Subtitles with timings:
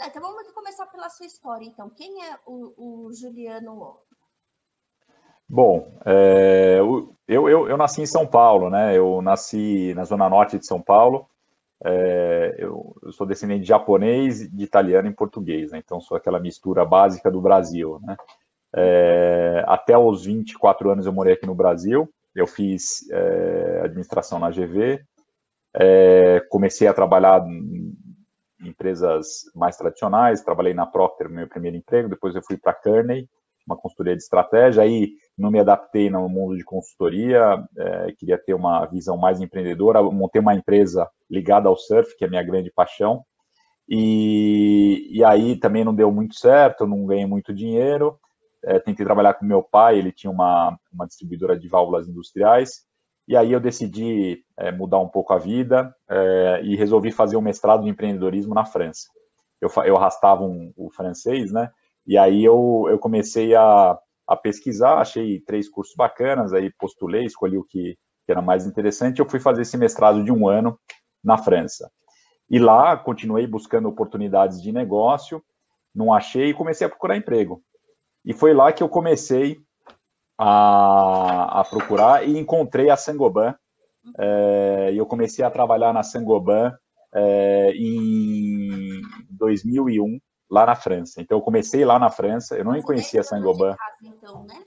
[0.00, 1.88] então vamos começar pela sua história, então.
[1.90, 3.96] Quem é o, o Juliano
[5.48, 8.96] Bom, é, eu, eu, eu nasci em São Paulo, né?
[8.96, 11.26] Eu nasci na zona norte de São Paulo.
[11.84, 15.78] É, eu, eu, sou descendente de japonês, de italiano e português, né?
[15.78, 18.16] Então sou aquela mistura básica do Brasil, né?
[18.74, 22.08] É, até os 24 anos eu morei aqui no Brasil.
[22.34, 25.00] Eu fiz é, administração na GV,
[25.74, 27.44] é, comecei a trabalhar
[28.68, 33.28] empresas mais tradicionais, trabalhei na Procter, meu primeiro emprego, depois eu fui para a Kearney,
[33.66, 38.54] uma consultoria de estratégia, aí não me adaptei no mundo de consultoria, é, queria ter
[38.54, 42.70] uma visão mais empreendedora, montei uma empresa ligada ao surf, que é a minha grande
[42.70, 43.24] paixão,
[43.88, 48.18] e, e aí também não deu muito certo, não ganhei muito dinheiro,
[48.64, 52.84] é, tentei trabalhar com meu pai, ele tinha uma, uma distribuidora de válvulas industriais,
[53.26, 57.40] e aí eu decidi é, mudar um pouco a vida é, e resolvi fazer um
[57.40, 59.08] mestrado de empreendedorismo na França.
[59.60, 61.70] Eu, eu arrastava um, o francês, né?
[62.06, 63.98] E aí eu, eu comecei a,
[64.28, 67.94] a pesquisar, achei três cursos bacanas, aí postulei, escolhi o que,
[68.26, 69.20] que era mais interessante.
[69.20, 70.78] Eu fui fazer esse mestrado de um ano
[71.22, 71.90] na França.
[72.50, 75.42] E lá continuei buscando oportunidades de negócio,
[75.94, 77.62] não achei e comecei a procurar emprego.
[78.24, 79.56] E foi lá que eu comecei
[80.38, 83.54] a, a procurar e encontrei a Sangoban.
[84.18, 86.72] É, e eu comecei a trabalhar na Sangoban
[87.14, 90.18] é, em 2001
[90.50, 91.20] lá na França.
[91.20, 93.74] Então, eu comecei lá na França, eu não conhecia Saint-Gobain.
[94.02, 94.62] Então, né?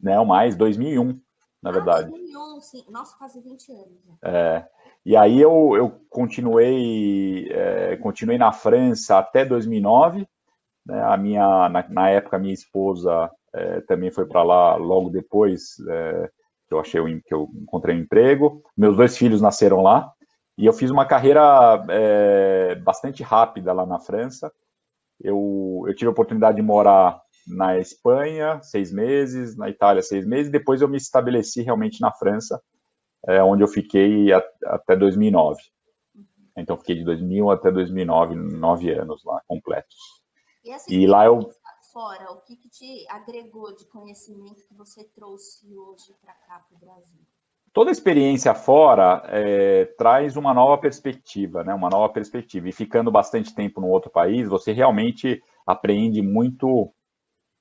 [0.00, 1.20] Não, mais, 2001,
[1.62, 2.10] na ah, verdade.
[2.10, 2.84] 2001, sim.
[2.90, 4.18] Nossa, quase 20 anos.
[4.24, 4.66] É,
[5.04, 10.26] e aí eu, eu continuei, é, continuei na França até 2009.
[10.84, 15.10] Né, a minha, na, na época, a minha esposa é, também foi para lá logo
[15.10, 16.30] depois é,
[16.68, 18.62] que eu achei que eu encontrei um emprego.
[18.76, 20.10] Meus dois filhos nasceram lá.
[20.56, 24.52] E eu fiz uma carreira é, bastante rápida lá na França.
[25.20, 30.50] Eu, eu tive a oportunidade de morar na Espanha seis meses, na Itália seis meses,
[30.50, 32.60] depois eu me estabeleci realmente na França,
[33.26, 35.60] é, onde eu fiquei a, até 2009.
[36.56, 39.96] Então, fiquei de 2000 até 2009, nove anos lá, completos.
[40.88, 41.48] E, e lá eu...
[41.92, 46.76] Fora, o que, que te agregou de conhecimento que você trouxe hoje para cá, para
[46.76, 47.20] o Brasil?
[47.72, 51.74] toda experiência fora é, traz uma nova perspectiva, né?
[51.74, 52.68] Uma nova perspectiva.
[52.68, 56.90] E ficando bastante tempo no outro país, você realmente aprende muito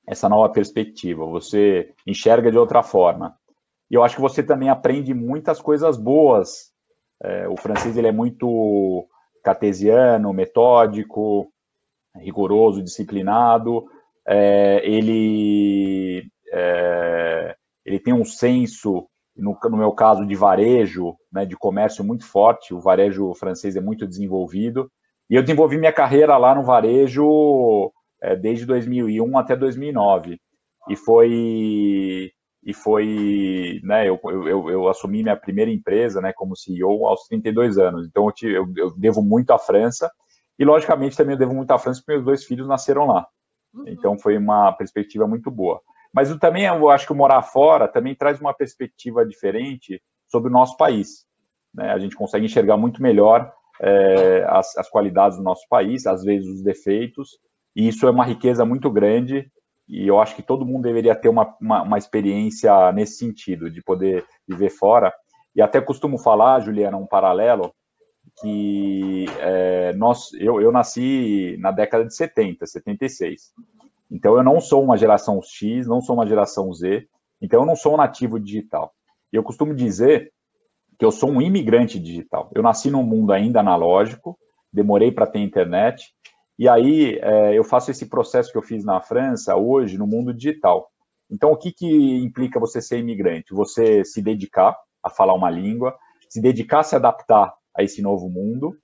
[0.08, 1.26] essa nova perspectiva.
[1.26, 3.36] Você enxerga de outra forma.
[3.90, 6.72] E eu acho que você também aprende muitas coisas boas.
[7.24, 9.08] É, o francês ele é muito
[9.44, 11.48] cartesiano, metódico,
[12.16, 13.86] rigoroso, disciplinado.
[14.28, 16.24] É, ele
[16.54, 17.56] é,
[17.86, 22.74] ele tem um senso no, no meu caso, de varejo, né, de comércio muito forte,
[22.74, 24.92] o varejo francês é muito desenvolvido,
[25.30, 30.40] e eu desenvolvi minha carreira lá no varejo é, desde 2001 até 2009,
[30.90, 32.32] e foi
[32.64, 37.80] e foi, né, eu, eu, eu, assumi minha primeira empresa, né, como CEO aos 32
[37.80, 40.12] anos, então eu, te, eu, eu devo muito à França,
[40.60, 43.26] e logicamente também eu devo muito à França porque meus dois filhos nasceram lá,
[43.74, 43.84] uhum.
[43.88, 45.80] então foi uma perspectiva muito boa.
[46.14, 50.54] Mas eu também eu acho que morar fora também traz uma perspectiva diferente sobre o
[50.54, 51.26] nosso país.
[51.74, 51.92] Né?
[51.92, 56.48] A gente consegue enxergar muito melhor é, as, as qualidades do nosso país, às vezes
[56.48, 57.30] os defeitos,
[57.76, 59.50] e isso é uma riqueza muito grande.
[59.90, 63.82] E eu acho que todo mundo deveria ter uma, uma, uma experiência nesse sentido, de
[63.82, 65.14] poder viver fora.
[65.56, 67.74] E até costumo falar, Juliana, um paralelo,
[68.40, 73.52] que é, nós, eu, eu nasci na década de 70, 76.
[74.12, 77.06] Então, eu não sou uma geração X, não sou uma geração Z,
[77.42, 78.92] então eu não sou um nativo digital.
[79.32, 80.32] Eu costumo dizer
[81.00, 82.50] que eu sou um imigrante digital.
[82.54, 84.38] Eu nasci num mundo ainda analógico,
[84.72, 86.14] demorei para ter internet,
[86.60, 90.34] e aí é, eu faço esse processo que eu fiz na França hoje no mundo
[90.34, 90.88] digital.
[91.32, 93.54] Então, o que, que implica você ser imigrante?
[93.54, 95.96] Você se dedicar a falar uma língua,
[96.30, 98.76] se dedicar a se adaptar a esse novo mundo,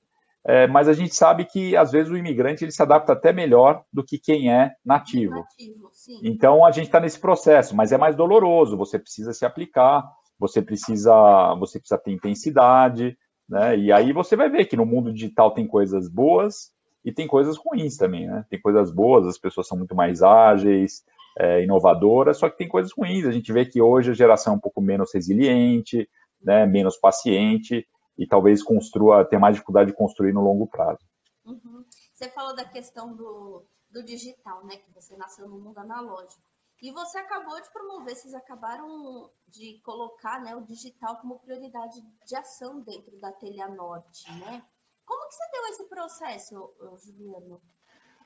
[0.48, 3.84] é, mas a gente sabe que às vezes o imigrante ele se adapta até melhor
[3.92, 5.36] do que quem é nativo.
[5.36, 5.88] nativo
[6.24, 8.78] então a gente está nesse processo, mas é mais doloroso.
[8.78, 10.10] Você precisa se aplicar,
[10.40, 13.18] você precisa, você precisa ter intensidade,
[13.50, 13.78] né?
[13.78, 16.72] E aí você vai ver que no mundo digital tem coisas boas
[17.04, 18.46] e tem coisas ruins também, né?
[18.50, 21.04] Tem coisas boas, as pessoas são muito mais ágeis,
[21.38, 23.26] é, inovadoras, só que tem coisas ruins.
[23.26, 26.08] A gente vê que hoje a geração é um pouco menos resiliente,
[26.42, 26.66] né?
[26.66, 27.86] Menos paciente
[28.18, 31.00] e talvez construa, tenha mais dificuldade de construir no longo prazo.
[31.46, 31.84] Uhum.
[32.14, 34.78] Você falou da questão do, do digital, né?
[34.78, 36.42] Que você nasceu no mundo analógico.
[36.82, 42.36] E você acabou de promover, vocês acabaram de colocar né, o digital como prioridade de
[42.36, 44.62] ação dentro da Telha Norte, né?
[45.06, 46.74] Como que você deu esse processo,
[47.04, 47.60] Juliano?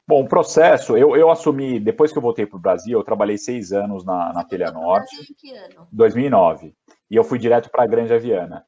[0.07, 3.37] Bom, o processo, eu, eu assumi, depois que eu voltei para o Brasil, eu trabalhei
[3.37, 5.15] seis anos na, na Telha Norte.
[5.21, 5.87] Em que ano?
[5.91, 6.75] 2009.
[7.09, 8.65] E eu fui direto para a Granja Viana.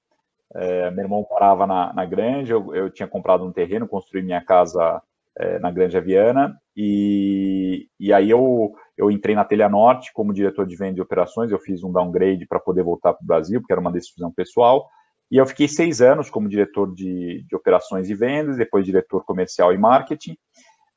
[0.56, 4.42] É, meu irmão morava na, na Granja, eu, eu, tinha comprado um terreno, construí minha
[4.42, 5.02] casa
[5.38, 10.68] é, na Granja Viana, e, e aí eu, eu entrei na Telha Norte como diretor
[10.68, 13.74] de venda e operações, eu fiz um downgrade para poder voltar para o Brasil, porque
[13.74, 14.88] era uma decisão pessoal,
[15.32, 19.74] e eu fiquei seis anos como diretor de, de operações e vendas, depois diretor comercial
[19.74, 20.38] e marketing,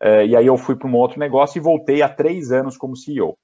[0.00, 2.96] é, e aí eu fui para um outro negócio e voltei há três anos como
[2.96, 3.34] CEO.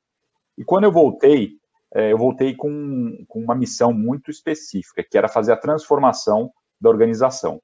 [0.58, 1.52] E quando eu voltei,
[1.94, 6.50] eu voltei com, com uma missão muito específica, que era fazer a transformação
[6.80, 7.60] da organização,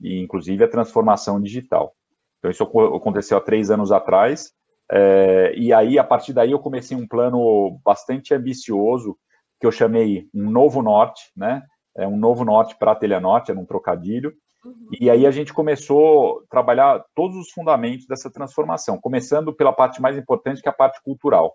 [0.00, 1.92] e inclusive a transformação digital.
[2.38, 4.50] Então, isso aconteceu há três anos atrás,
[4.90, 9.16] é, e aí, a partir daí, eu comecei um plano bastante ambicioso,
[9.60, 11.62] que eu chamei um novo norte, né?
[11.96, 14.32] É um novo norte para a Telha Norte, era um trocadilho,
[14.64, 14.88] Uhum.
[15.00, 20.00] E aí a gente começou a trabalhar todos os fundamentos dessa transformação, começando pela parte
[20.00, 21.54] mais importante, que é a parte cultural.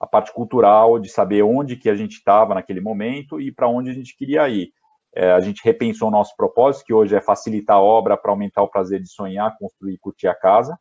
[0.00, 3.90] A parte cultural de saber onde que a gente estava naquele momento e para onde
[3.90, 4.70] a gente queria ir.
[5.14, 8.62] É, a gente repensou o nosso propósito, que hoje é facilitar a obra para aumentar
[8.62, 10.78] o prazer de sonhar, construir e curtir a casa,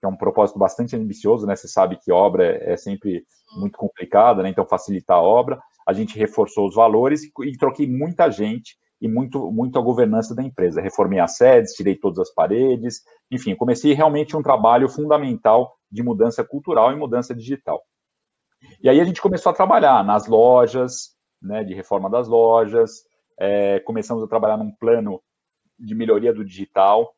[0.00, 1.56] que é um propósito bastante ambicioso, né?
[1.56, 3.24] Você sabe que obra é, é sempre
[3.56, 4.48] muito complicada, né?
[4.48, 5.60] Então facilitar a obra.
[5.86, 10.34] A gente reforçou os valores e, e troquei muita gente e muito, muito a governança
[10.34, 10.80] da empresa.
[10.80, 16.42] Reformei as sedes, tirei todas as paredes, enfim, comecei realmente um trabalho fundamental de mudança
[16.42, 17.82] cultural e mudança digital.
[18.84, 23.02] E aí a gente começou a trabalhar nas lojas, né, de reforma das lojas,
[23.40, 25.22] é, começamos a trabalhar num plano
[25.78, 27.10] de melhoria do digital,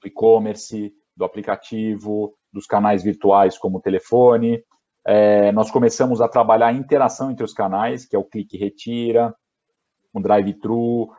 [0.00, 4.62] do e-commerce, do aplicativo, dos canais virtuais como o telefone.
[5.04, 9.34] É, nós começamos a trabalhar a interação entre os canais, que é o clique retira,
[10.14, 11.10] um drive-thru.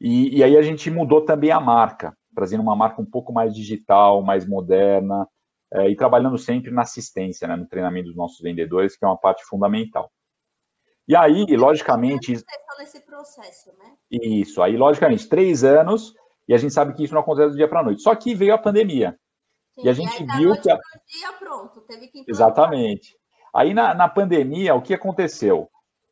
[0.00, 3.52] E, e, aí a gente mudou também a marca, trazendo uma marca um pouco mais
[3.52, 5.26] digital, mais moderna,
[5.72, 9.18] é, e trabalhando sempre na assistência, né, no treinamento dos nossos vendedores, que é uma
[9.18, 10.10] parte fundamental.
[11.08, 12.32] E aí, logicamente.
[12.78, 13.96] Nesse processo, né?
[14.10, 16.14] Isso, aí, logicamente, três anos,
[16.48, 18.02] e a gente sabe que isso não acontece do dia para a noite.
[18.02, 19.18] Só que veio a pandemia.
[19.74, 20.70] Sim, e a gente e viu que.
[20.70, 20.74] A...
[20.74, 23.16] Dia, pronto, teve que Exatamente.
[23.54, 25.68] Aí, na, na pandemia, o que aconteceu?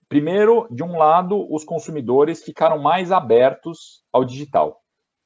[0.08, 4.80] Primeiro, de um lado, os consumidores ficaram mais abertos ao digital,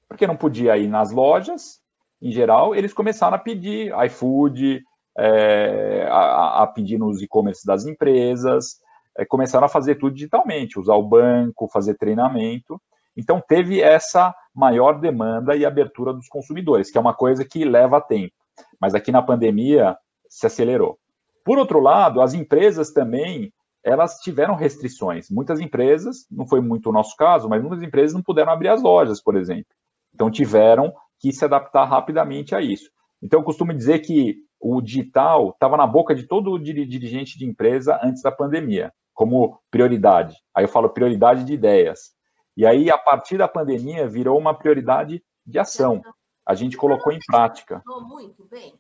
[0.09, 1.81] porque não podia ir nas lojas,
[2.21, 4.81] em geral, eles começaram a pedir iFood,
[5.17, 8.77] é, a, a, pedir nos e-commerce das empresas,
[9.17, 12.81] é, começaram a fazer tudo digitalmente, usar o banco, fazer treinamento.
[13.17, 18.01] Então, teve essa maior demanda e abertura dos consumidores, que é uma coisa que leva
[18.01, 18.35] tempo.
[18.81, 19.97] Mas aqui na pandemia
[20.29, 20.99] se acelerou.
[21.45, 23.53] Por outro lado, as empresas também
[23.85, 25.31] elas tiveram restrições.
[25.31, 28.83] Muitas empresas, não foi muito o nosso caso, mas muitas empresas não puderam abrir as
[28.83, 29.67] lojas, por exemplo.
[30.15, 32.91] Então tiveram que se adaptar rapidamente a isso.
[33.23, 37.99] Então eu costumo dizer que o digital estava na boca de todo dirigente de empresa
[38.03, 40.37] antes da pandemia, como prioridade.
[40.55, 42.13] Aí eu falo prioridade de ideias.
[42.57, 46.03] E aí, a partir da pandemia, virou uma prioridade de ação.
[46.45, 47.81] A gente colocou em prática.
[47.85, 48.75] Funcionou muito bem,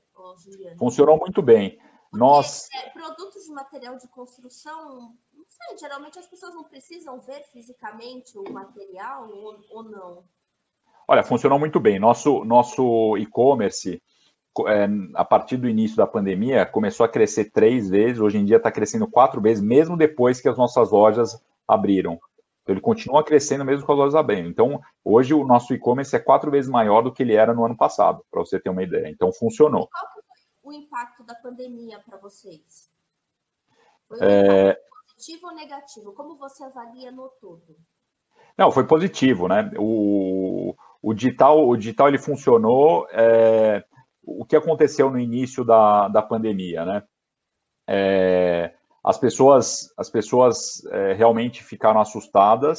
[0.79, 1.71] Funcionou muito bem.
[1.71, 2.67] Porque, Nós...
[2.73, 8.37] É, produtos de material de construção, não sei, geralmente as pessoas não precisam ver fisicamente
[8.37, 10.25] o material ou, ou não?
[11.11, 11.99] Olha, funcionou muito bem.
[11.99, 14.03] Nosso, nosso e-commerce,
[14.67, 18.59] é, a partir do início da pandemia, começou a crescer três vezes, hoje em dia
[18.59, 22.19] está crescendo quatro vezes, mesmo depois que as nossas lojas abriram.
[22.61, 24.51] Então, ele continua crescendo mesmo com as lojas abrindo.
[24.51, 27.75] Então, hoje o nosso e-commerce é quatro vezes maior do que ele era no ano
[27.75, 29.09] passado, para você ter uma ideia.
[29.09, 29.85] Então, funcionou.
[29.85, 29.89] E
[30.61, 32.91] qual o impacto da pandemia para vocês?
[34.07, 34.79] Foi um é...
[35.07, 36.13] positivo ou negativo?
[36.13, 37.75] Como você avalia no todo?
[38.59, 39.71] Não, foi positivo, né?
[39.79, 43.07] O, o digital, o digital ele funcionou.
[43.13, 43.85] É,
[44.25, 47.03] o que aconteceu no início da, da pandemia, né?
[47.89, 52.79] É, as pessoas, as pessoas é, realmente ficaram assustadas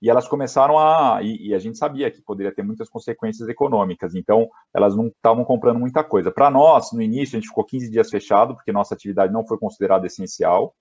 [0.00, 1.20] e elas começaram a.
[1.22, 5.44] E, e, a gente sabia que poderia ter muitas consequências econômicas, então elas não estavam
[5.44, 6.30] comprando muita coisa.
[6.30, 9.58] Para nós, no início, a gente ficou 15 dias fechado, porque nossa atividade não foi
[9.58, 10.74] considerada essencial,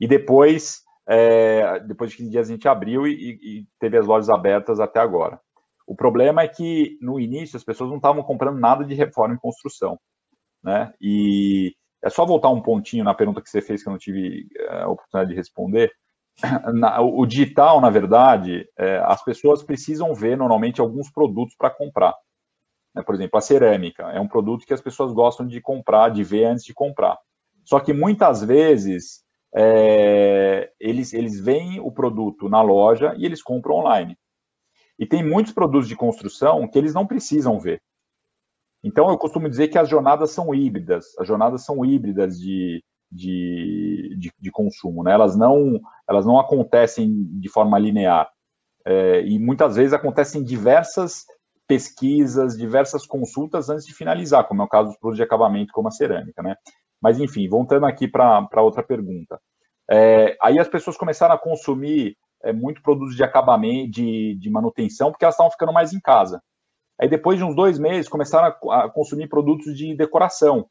[0.00, 4.30] e depois, é, depois de 15 dias, a gente abriu e, e teve as lojas
[4.30, 5.40] abertas até agora.
[5.88, 9.40] O problema é que no início as pessoas não estavam comprando nada de reforma e
[9.40, 9.98] construção,
[10.62, 10.92] né?
[11.00, 14.46] E é só voltar um pontinho na pergunta que você fez que eu não tive
[14.54, 15.90] é, a oportunidade de responder
[16.74, 22.14] na, o digital, na verdade, é, as pessoas precisam ver normalmente alguns produtos para comprar.
[22.94, 23.02] Né?
[23.02, 26.44] Por exemplo, a cerâmica é um produto que as pessoas gostam de comprar, de ver
[26.44, 27.16] antes de comprar.
[27.64, 29.22] Só que muitas vezes
[29.56, 34.18] é, eles, eles veem o produto na loja e eles compram online.
[34.98, 37.80] E tem muitos produtos de construção que eles não precisam ver.
[38.82, 44.16] Então, eu costumo dizer que as jornadas são híbridas, as jornadas são híbridas de, de,
[44.18, 45.12] de, de consumo, né?
[45.12, 48.28] elas, não, elas não acontecem de forma linear.
[48.84, 51.24] É, e muitas vezes acontecem diversas
[51.66, 55.88] pesquisas, diversas consultas antes de finalizar, como é o caso dos produtos de acabamento, como
[55.88, 56.54] a cerâmica, né?
[57.00, 59.38] Mas, enfim, voltando aqui para outra pergunta.
[59.90, 65.10] É, aí as pessoas começaram a consumir é, muito produtos de acabamento, de, de manutenção,
[65.10, 66.40] porque elas estavam ficando mais em casa.
[67.00, 70.66] Aí depois de uns dois meses começaram a, a consumir produtos de decoração,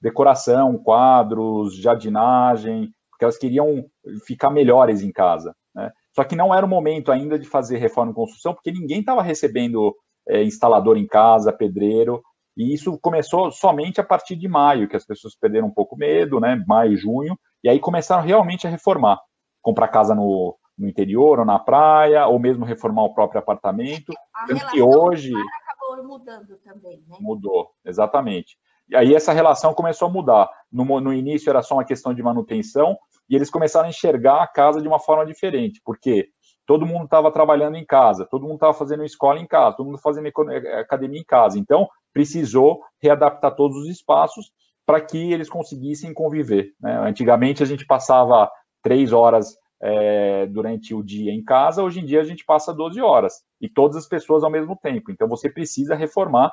[0.00, 3.84] decoração, quadros, jardinagem, porque elas queriam
[4.26, 5.54] ficar melhores em casa.
[5.74, 5.90] Né?
[6.14, 9.22] Só que não era o momento ainda de fazer reforma e construção, porque ninguém estava
[9.22, 9.94] recebendo
[10.28, 12.22] é, instalador em casa, pedreiro,
[12.56, 16.40] e isso começou somente a partir de maio, que as pessoas perderam um pouco medo,
[16.40, 16.62] né?
[16.66, 19.18] Maio, junho, e aí começaram realmente a reformar,
[19.62, 24.12] comprar casa no, no interior ou na praia, ou mesmo reformar o próprio apartamento.
[24.34, 27.16] A tanto que hoje acabou mudando também, né?
[27.20, 28.56] Mudou, exatamente.
[28.88, 30.48] E aí essa relação começou a mudar.
[30.72, 32.96] No, no início era só uma questão de manutenção,
[33.28, 36.28] e eles começaram a enxergar a casa de uma forma diferente, porque
[36.64, 39.98] todo mundo estava trabalhando em casa, todo mundo estava fazendo escola em casa, todo mundo
[39.98, 41.58] fazendo eh, academia em casa.
[41.58, 44.50] Então, precisou readaptar todos os espaços
[44.86, 46.72] para que eles conseguissem conviver.
[46.80, 46.98] Né?
[47.00, 48.50] Antigamente, a gente passava
[48.82, 53.00] três horas é, durante o dia em casa, hoje em dia a gente passa 12
[53.00, 55.10] horas e todas as pessoas ao mesmo tempo.
[55.10, 56.52] Então você precisa reformar.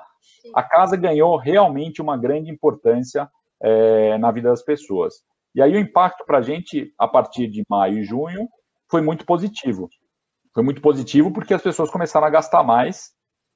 [0.53, 3.29] A casa ganhou realmente uma grande importância
[3.61, 5.15] é, na vida das pessoas.
[5.53, 8.47] E aí o impacto para a gente, a partir de maio e junho,
[8.89, 9.89] foi muito positivo.
[10.53, 13.11] Foi muito positivo porque as pessoas começaram a gastar mais,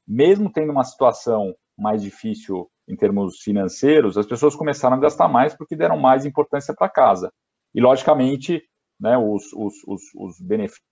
[0.08, 5.54] mesmo tendo uma situação mais difícil em termos financeiros, as pessoas começaram a gastar mais
[5.54, 7.32] porque deram mais importância para casa.
[7.74, 8.64] E, logicamente,
[9.00, 10.90] né, os, os, os, os benefícios.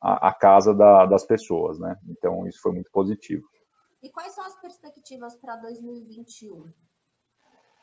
[0.00, 1.96] A, a casa da, das pessoas, né?
[2.08, 3.42] Então isso foi muito positivo.
[4.02, 6.72] E quais são as perspectivas para 2021?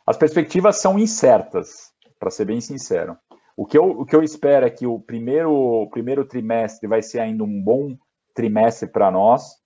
[0.07, 3.17] As perspectivas são incertas, para ser bem sincero.
[3.57, 7.01] O que, eu, o que eu espero é que o primeiro, o primeiro trimestre vai
[7.01, 7.97] ser ainda um bom
[8.33, 9.60] trimestre para nós,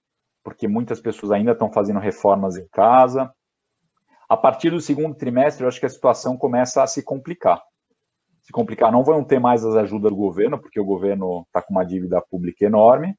[0.45, 3.33] porque muitas pessoas ainda estão fazendo reformas em casa.
[4.29, 7.59] A partir do segundo trimestre, eu acho que a situação começa a se complicar.
[8.43, 11.73] Se complicar, não vão ter mais as ajudas do governo, porque o governo está com
[11.73, 13.15] uma dívida pública enorme.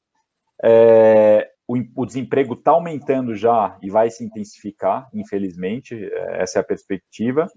[0.63, 6.63] É, o, o, desemprego está aumentando já e vai se intensificar, infelizmente, é, essa é
[6.63, 7.49] a perspectiva.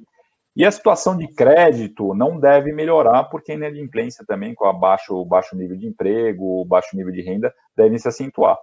[0.56, 5.24] E a situação de crédito não deve melhorar, porque a inadimplência também, com a baixo,
[5.26, 8.58] baixo nível de emprego, baixo nível de renda, devem se acentuar.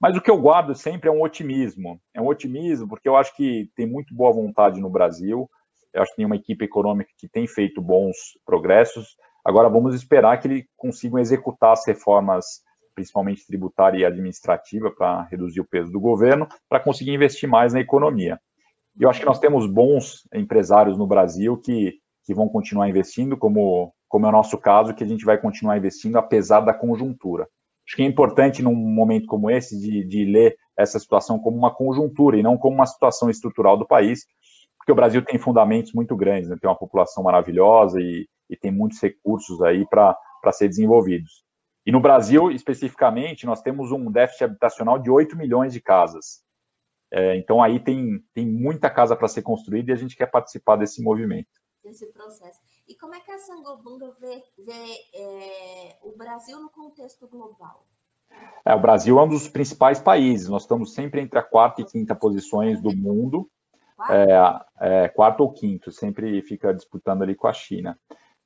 [0.00, 2.00] Mas o que eu guardo sempre é um otimismo.
[2.14, 5.48] É um otimismo porque eu acho que tem muito boa vontade no Brasil.
[5.92, 9.16] Eu acho que tem uma equipe econômica que tem feito bons progressos.
[9.44, 12.44] Agora vamos esperar que eles consigam executar as reformas,
[12.94, 17.80] principalmente tributária e administrativa, para reduzir o peso do governo, para conseguir investir mais na
[17.80, 18.38] economia.
[18.98, 23.36] E eu acho que nós temos bons empresários no Brasil que, que vão continuar investindo,
[23.36, 27.46] como, como é o nosso caso, que a gente vai continuar investindo apesar da conjuntura.
[27.86, 31.74] Acho que é importante, num momento como esse, de, de ler essa situação como uma
[31.74, 34.26] conjuntura e não como uma situação estrutural do país,
[34.78, 36.56] porque o Brasil tem fundamentos muito grandes, né?
[36.60, 40.16] tem uma população maravilhosa e, e tem muitos recursos aí para
[40.52, 41.44] ser desenvolvidos.
[41.86, 46.42] E no Brasil, especificamente, nós temos um déficit habitacional de 8 milhões de casas.
[47.12, 50.76] É, então, aí tem, tem muita casa para ser construída e a gente quer participar
[50.76, 51.48] desse movimento.
[51.82, 52.73] Desse processo.
[52.88, 57.82] E como é que a Sangobunga vê, vê é, o Brasil no contexto global?
[58.64, 60.48] É, o Brasil é um dos principais países.
[60.48, 63.48] Nós estamos sempre entre a quarta e quinta posições do mundo.
[64.10, 67.98] É, é, quarto ou quinto, sempre fica disputando ali com a China.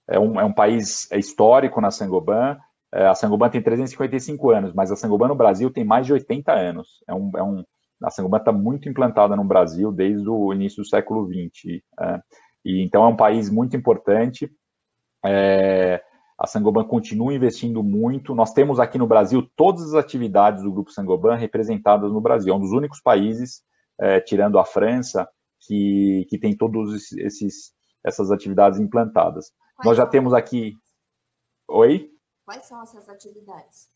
[0.06, 2.56] É um, é um país é histórico na Sangoban.
[2.92, 6.52] É, a Sangoban tem 355 anos, mas a Sangoban no Brasil tem mais de 80
[6.52, 7.02] anos.
[7.06, 7.64] É um, é um,
[8.02, 11.82] a Sangoban está muito implantada no Brasil desde o início do século XX.
[12.00, 12.20] É.
[12.68, 14.52] E então é um país muito importante.
[15.24, 16.04] É,
[16.38, 18.34] a Sangoban continua investindo muito.
[18.34, 22.52] Nós temos aqui no Brasil todas as atividades do Grupo Sangoban representadas no Brasil.
[22.52, 23.62] É um dos únicos países,
[23.98, 25.26] é, tirando a França,
[25.60, 27.10] que, que tem todas
[28.04, 29.50] essas atividades implantadas.
[29.76, 30.74] Quais Nós já temos aqui.
[31.70, 32.10] Oi?
[32.44, 33.88] Quais são essas atividades?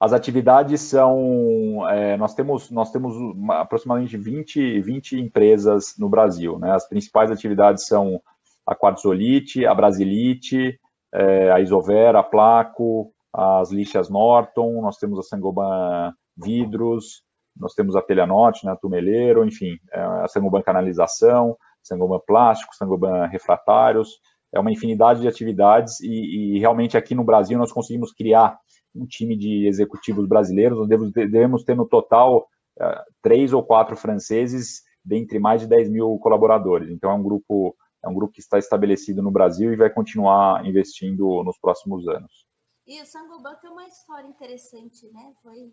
[0.00, 1.88] As atividades são.
[1.90, 3.16] É, nós temos, nós temos
[3.50, 6.58] aproximadamente 20, 20 empresas no Brasil.
[6.58, 6.72] Né?
[6.72, 8.20] As principais atividades são
[8.66, 10.78] a Quartzolite, a Brasilite,
[11.12, 17.22] é, a Isovera, a Placo, as lixas Norton, nós temos a Sangoban Vidros,
[17.58, 22.76] nós temos a Telha Norte, né, a Tumeleiro, enfim, é, a Sangoban Canalização, Sangoban Plástico,
[22.76, 24.20] Sangoban Refratários,
[24.52, 28.58] é uma infinidade de atividades e, e realmente aqui no Brasil nós conseguimos criar
[28.94, 32.48] um time de executivos brasileiros, nós devemos, devemos ter no total
[32.80, 36.90] uh, três ou quatro franceses dentre mais de 10 mil colaboradores.
[36.90, 40.64] Então é um grupo é um grupo que está estabelecido no Brasil e vai continuar
[40.64, 42.46] investindo nos próximos anos.
[42.86, 45.32] E o Sangoban tem uma história interessante, né?
[45.42, 45.72] Foi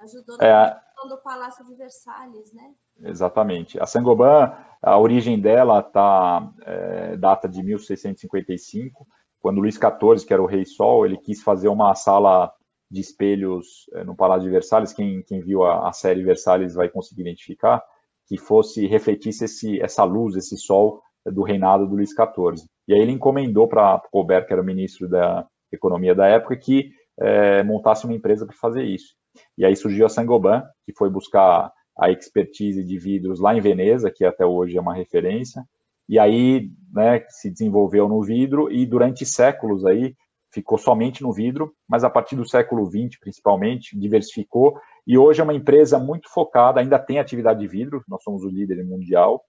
[0.00, 2.74] ajudou na é, do Palácio de Versalhes, né?
[3.00, 3.78] Exatamente.
[3.80, 9.06] A Sangoban, a origem dela tá é, data de 1655,
[9.46, 12.52] quando Luís XIV, que era o rei Sol, ele quis fazer uma sala
[12.90, 14.92] de espelhos é, no Palácio de Versalhes.
[14.92, 17.80] Quem, quem viu a, a, série Versalhes vai conseguir identificar
[18.26, 22.66] que fosse refletisse esse, essa luz, esse sol do reinado do Luís XIV.
[22.88, 26.88] E aí ele encomendou para Colbert, que era o ministro da Economia da época, que
[27.16, 29.14] é, montasse uma empresa para fazer isso.
[29.56, 34.10] E aí surgiu a Sangoban, que foi buscar a expertise de vidros lá em Veneza,
[34.10, 35.62] que até hoje é uma referência,
[36.08, 40.14] e aí né, se desenvolveu no vidro e durante séculos aí
[40.52, 45.44] ficou somente no vidro, mas a partir do século XX, principalmente, diversificou e hoje é
[45.44, 49.40] uma empresa muito focada, ainda tem atividade de vidro, nós somos o líder mundial,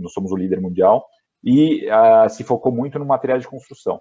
[0.00, 1.06] nós somos o líder mundial,
[1.42, 4.00] e uh, se focou muito no material de construção.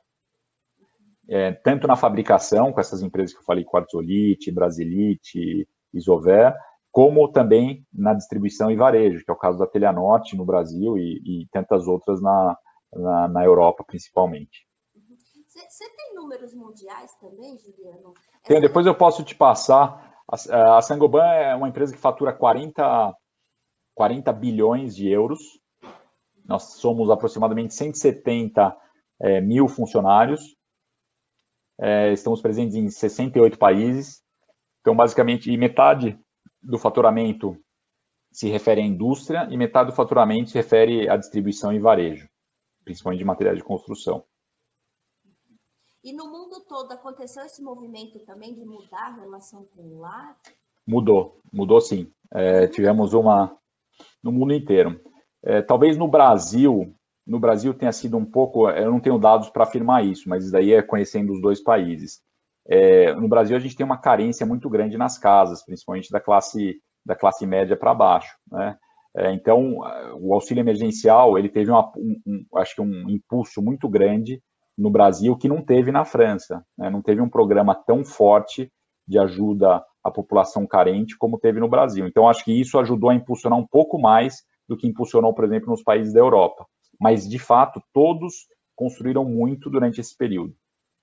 [1.30, 6.54] É, tanto na fabricação, com essas empresas que eu falei, Quartzolite, Brasilite, Isover,
[6.92, 11.44] como também na distribuição e varejo, que é o caso da Telhanorte no Brasil e,
[11.44, 12.58] e tantas outras na,
[12.94, 14.66] na, na Europa, principalmente.
[15.48, 18.14] Você tem números mundiais também, Juliano?
[18.46, 20.16] Tenho, depois eu posso te passar.
[20.50, 23.16] A, a Sangoban é uma empresa que fatura 40,
[23.96, 25.40] 40 bilhões de euros.
[26.46, 28.76] Nós somos aproximadamente 170
[29.22, 30.42] é, mil funcionários.
[31.80, 34.22] É, estamos presentes em 68 países.
[34.82, 36.20] Então, basicamente, metade
[36.62, 37.58] do faturamento
[38.32, 42.30] se refere à indústria e metade do faturamento se refere à distribuição e varejo,
[42.84, 44.24] principalmente de materiais de construção.
[46.04, 50.36] E no mundo todo aconteceu esse movimento também de mudar a relação com o lar?
[50.88, 52.12] Mudou, mudou sim.
[52.34, 53.56] É, tivemos uma
[54.24, 55.00] no mundo inteiro.
[55.44, 56.96] É, talvez no Brasil,
[57.28, 60.52] no Brasil tenha sido um pouco, eu não tenho dados para afirmar isso, mas isso
[60.52, 62.22] daí é conhecendo os dois países.
[62.74, 66.78] É, no Brasil, a gente tem uma carência muito grande nas casas, principalmente da classe,
[67.06, 68.34] da classe média para baixo.
[68.50, 68.78] Né?
[69.18, 69.80] É, então,
[70.22, 74.42] o auxílio emergencial ele teve uma, um, um, acho que um impulso muito grande
[74.78, 76.64] no Brasil que não teve na França.
[76.78, 76.90] Né?
[76.90, 78.72] Não teve um programa tão forte
[79.06, 82.08] de ajuda à população carente como teve no Brasil.
[82.08, 85.70] Então, acho que isso ajudou a impulsionar um pouco mais do que impulsionou, por exemplo,
[85.70, 86.66] nos países da Europa.
[87.02, 88.34] Mas, de fato, todos
[88.78, 90.54] construíram muito durante esse período.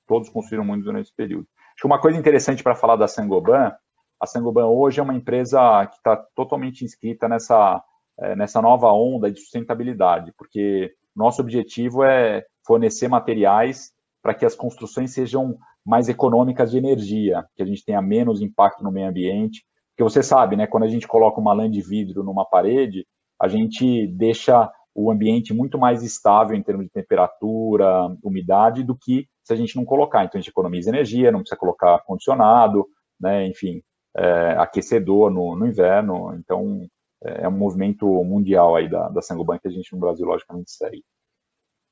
[0.06, 1.46] Todos construíram muito durante esse período.
[1.78, 3.72] Acho que uma coisa interessante para falar da Sangoban,
[4.20, 7.80] a Sangoban hoje é uma empresa que está totalmente inscrita nessa,
[8.18, 14.56] é, nessa nova onda de sustentabilidade, porque nosso objetivo é fornecer materiais para que as
[14.56, 19.62] construções sejam mais econômicas de energia, que a gente tenha menos impacto no meio ambiente.
[19.90, 23.06] Porque você sabe, né, quando a gente coloca uma lã de vidro numa parede,
[23.40, 29.26] a gente deixa o ambiente muito mais estável em termos de temperatura, umidade, do que
[29.48, 30.24] se a gente não colocar.
[30.24, 32.86] Então, a gente economiza energia, não precisa colocar ar-condicionado,
[33.18, 33.82] né, enfim,
[34.14, 36.34] é, aquecedor no, no, inverno.
[36.34, 36.86] Então,
[37.24, 40.70] é, é um movimento mundial aí da, da Sangoban que a gente no Brasil, logicamente,
[40.70, 41.02] segue.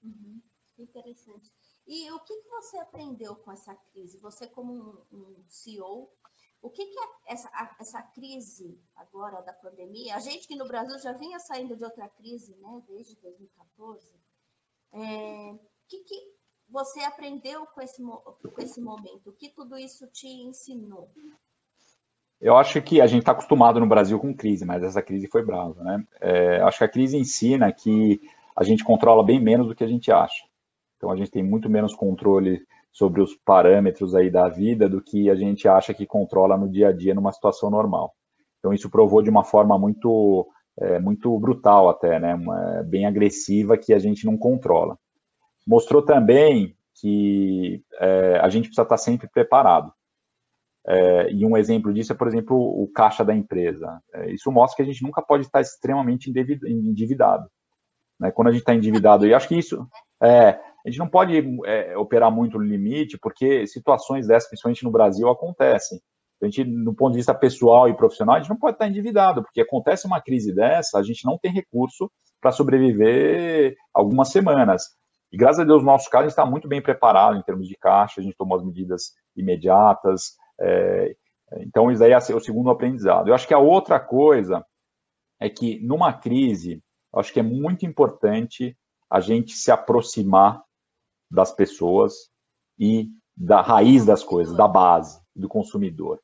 [0.05, 0.39] Uhum,
[0.79, 1.51] interessante.
[1.89, 4.21] E o que, que você aprendeu com essa crise?
[4.21, 6.07] Você, como um, um CEO,
[6.61, 7.49] o que, que é essa,
[7.81, 10.15] essa crise agora da pandemia?
[10.15, 14.15] A gente que no Brasil já vinha saindo de outra crise, né, desde 2014.
[14.93, 16.36] É, que, que
[16.71, 19.31] você aprendeu com esse, com esse momento?
[19.31, 21.09] O que tudo isso te ensinou?
[22.41, 25.45] Eu acho que a gente está acostumado no Brasil com crise, mas essa crise foi
[25.45, 26.05] brava, né?
[26.21, 28.21] É, acho que a crise ensina que
[28.55, 30.45] a gente controla bem menos do que a gente acha.
[30.97, 35.31] Então a gente tem muito menos controle sobre os parâmetros aí da vida do que
[35.31, 38.15] a gente acha que controla no dia a dia numa situação normal.
[38.59, 40.47] Então isso provou de uma forma muito
[40.79, 44.97] é, muito brutal até, né, uma, bem agressiva que a gente não controla.
[45.67, 49.93] Mostrou também que é, a gente precisa estar sempre preparado.
[50.89, 54.01] É, e um exemplo disso é, por exemplo, o caixa da empresa.
[54.15, 57.47] É, isso mostra que a gente nunca pode estar extremamente endividado.
[58.21, 58.31] Né?
[58.31, 59.87] Quando a gente está endividado, e acho que isso
[60.23, 64.93] é, a gente não pode é, operar muito no limite, porque situações dessas, principalmente no
[64.93, 66.01] Brasil, acontecem.
[66.41, 69.43] A gente, no ponto de vista pessoal e profissional, a gente não pode estar endividado,
[69.43, 74.85] porque acontece uma crise dessa, a gente não tem recurso para sobreviver algumas semanas.
[75.37, 77.69] E graças a Deus, no nosso caso, a gente está muito bem preparado em termos
[77.69, 80.35] de caixa, a gente tomou as medidas imediatas.
[80.59, 81.15] É,
[81.59, 83.29] então, isso aí é o segundo aprendizado.
[83.29, 84.65] Eu acho que a outra coisa
[85.39, 86.81] é que, numa crise,
[87.15, 88.75] acho que é muito importante
[89.11, 90.63] a gente se aproximar
[91.31, 92.15] das pessoas
[92.79, 96.19] e da raiz das coisas, da base do consumidor.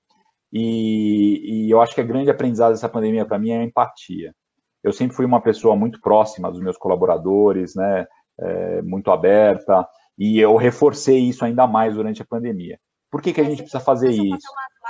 [0.50, 4.34] E, e eu acho que a grande aprendizado dessa pandemia para mim é a empatia.
[4.82, 8.06] Eu sempre fui uma pessoa muito próxima dos meus colaboradores, né,
[8.40, 9.86] é, muito aberta,
[10.18, 12.78] e eu reforcei isso ainda mais durante a pandemia.
[13.10, 14.48] Por que, que a gente precisa fazer isso?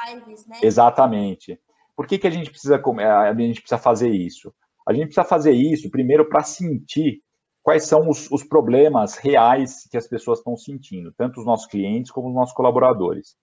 [0.09, 0.59] Lives, né?
[0.63, 1.59] Exatamente.
[1.97, 4.53] Por que, que a gente precisa a gente precisa fazer isso?
[4.87, 7.21] A gente precisa fazer isso primeiro para sentir
[7.63, 12.11] quais são os, os, problemas reais que as pessoas estão sentindo, tanto os nossos clientes
[12.11, 13.37] como os nossos colaboradores.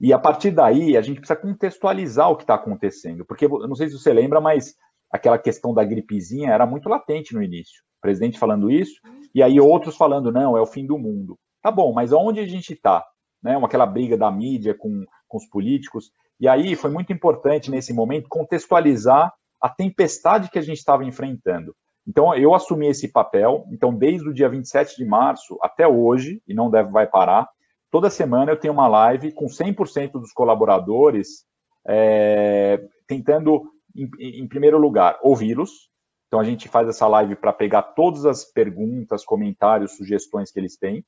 [0.00, 3.74] E a partir daí, a gente precisa contextualizar o que está acontecendo, porque eu não
[3.74, 4.74] sei se você lembra, mas
[5.10, 7.82] aquela questão da gripezinha era muito latente no início.
[8.00, 9.00] Presidente falando isso,
[9.34, 11.38] e aí outros falando, não, é o fim do mundo.
[11.62, 13.04] Tá bom, mas onde a gente está?
[13.42, 16.10] Né, aquela briga da mídia com, com os políticos.
[16.40, 21.74] E aí foi muito importante, nesse momento, contextualizar a tempestade que a gente estava enfrentando.
[22.06, 23.66] Então, eu assumi esse papel.
[23.70, 27.46] Então, desde o dia 27 de março até hoje, e não deve vai parar,
[27.90, 31.44] toda semana eu tenho uma live com 100% dos colaboradores
[31.86, 33.62] é, tentando,
[33.94, 34.08] em,
[34.42, 35.88] em, primeiro lugar, ouvi-los.
[36.28, 40.76] Então, a gente faz essa live para pegar todas as perguntas, comentários, sugestões que eles
[40.76, 41.02] têm,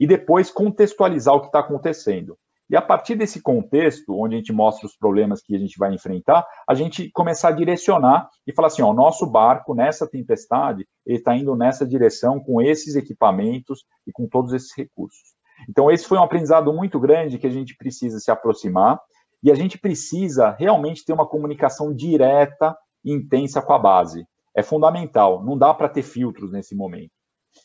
[0.00, 2.36] e depois contextualizar o que está acontecendo.
[2.68, 5.92] E a partir desse contexto, onde a gente mostra os problemas que a gente vai
[5.92, 10.86] enfrentar, a gente começar a direcionar e falar assim: ó, o nosso barco nessa tempestade,
[11.04, 15.34] ele está indo nessa direção com esses equipamentos e com todos esses recursos.
[15.68, 18.98] Então, esse foi um aprendizado muito grande que a gente precisa se aproximar
[19.42, 22.74] e a gente precisa realmente ter uma comunicação direta
[23.04, 24.26] e intensa com a base.
[24.56, 27.10] É fundamental, não dá para ter filtros nesse momento.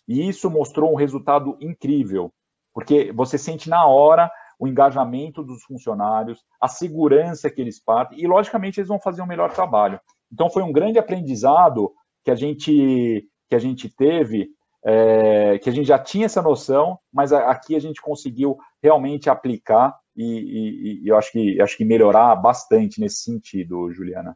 [0.07, 2.31] E isso mostrou um resultado incrível,
[2.73, 8.27] porque você sente na hora o engajamento dos funcionários, a segurança que eles partem, e
[8.27, 9.99] logicamente eles vão fazer um melhor trabalho.
[10.31, 14.49] Então foi um grande aprendizado que a gente que a gente teve,
[14.85, 19.91] é, que a gente já tinha essa noção, mas aqui a gente conseguiu realmente aplicar
[20.15, 24.35] e, e, e eu acho que acho que melhorar bastante nesse sentido, Juliana.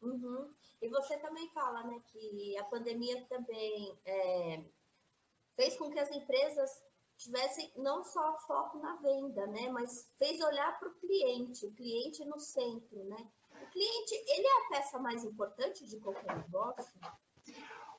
[0.00, 0.52] Uhum.
[0.82, 4.60] E você também fala, né, que a pandemia também é,
[5.54, 6.70] fez com que as empresas
[7.18, 12.24] tivesse não só foco na venda, né, mas fez olhar para o cliente, o cliente
[12.24, 13.16] no centro, né?
[13.62, 16.84] O cliente, ele é a peça mais importante de qualquer negócio?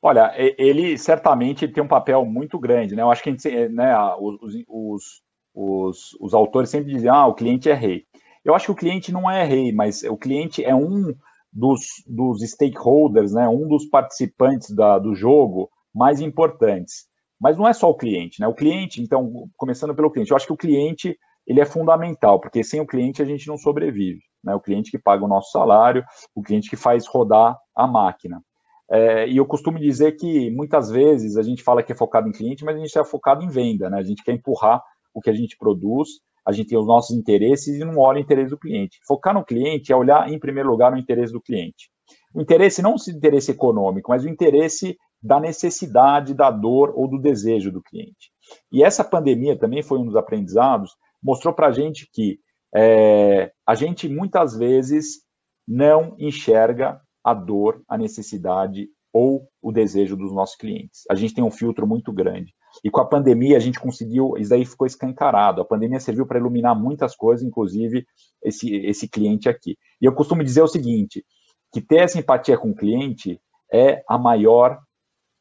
[0.01, 3.01] Olha, ele certamente tem um papel muito grande, né?
[3.01, 5.21] Eu acho que gente, né, os, os,
[5.55, 8.05] os, os autores sempre dizem, ah, o cliente é rei.
[8.43, 11.15] Eu acho que o cliente não é rei, mas o cliente é um
[11.53, 17.05] dos, dos stakeholders, né, um dos participantes da, do jogo mais importantes.
[17.39, 18.47] Mas não é só o cliente, né?
[18.47, 22.63] O cliente, então, começando pelo cliente, eu acho que o cliente ele é fundamental, porque
[22.63, 24.21] sem o cliente a gente não sobrevive.
[24.43, 24.55] Né?
[24.55, 28.41] O cliente que paga o nosso salário, o cliente que faz rodar a máquina.
[28.89, 32.31] É, e eu costumo dizer que muitas vezes a gente fala que é focado em
[32.31, 33.97] cliente, mas a gente é focado em venda, né?
[33.97, 34.81] A gente quer empurrar
[35.13, 36.09] o que a gente produz,
[36.45, 38.99] a gente tem os nossos interesses e não olha o interesse do cliente.
[39.07, 41.89] Focar no cliente é olhar, em primeiro lugar, no interesse do cliente.
[42.35, 47.17] O interesse não o interesse econômico, mas o interesse da necessidade, da dor ou do
[47.17, 48.31] desejo do cliente.
[48.71, 50.91] E essa pandemia também foi um dos aprendizados,
[51.23, 52.37] mostrou para a gente que
[52.75, 55.21] é, a gente muitas vezes
[55.67, 61.03] não enxerga a dor, a necessidade ou o desejo dos nossos clientes.
[61.09, 62.53] A gente tem um filtro muito grande.
[62.83, 65.61] E com a pandemia a gente conseguiu, isso aí ficou escancarado.
[65.61, 68.05] A pandemia serviu para iluminar muitas coisas, inclusive
[68.43, 69.77] esse, esse cliente aqui.
[70.01, 71.23] E eu costumo dizer o seguinte,
[71.71, 73.39] que ter essa empatia com o cliente
[73.71, 74.79] é a maior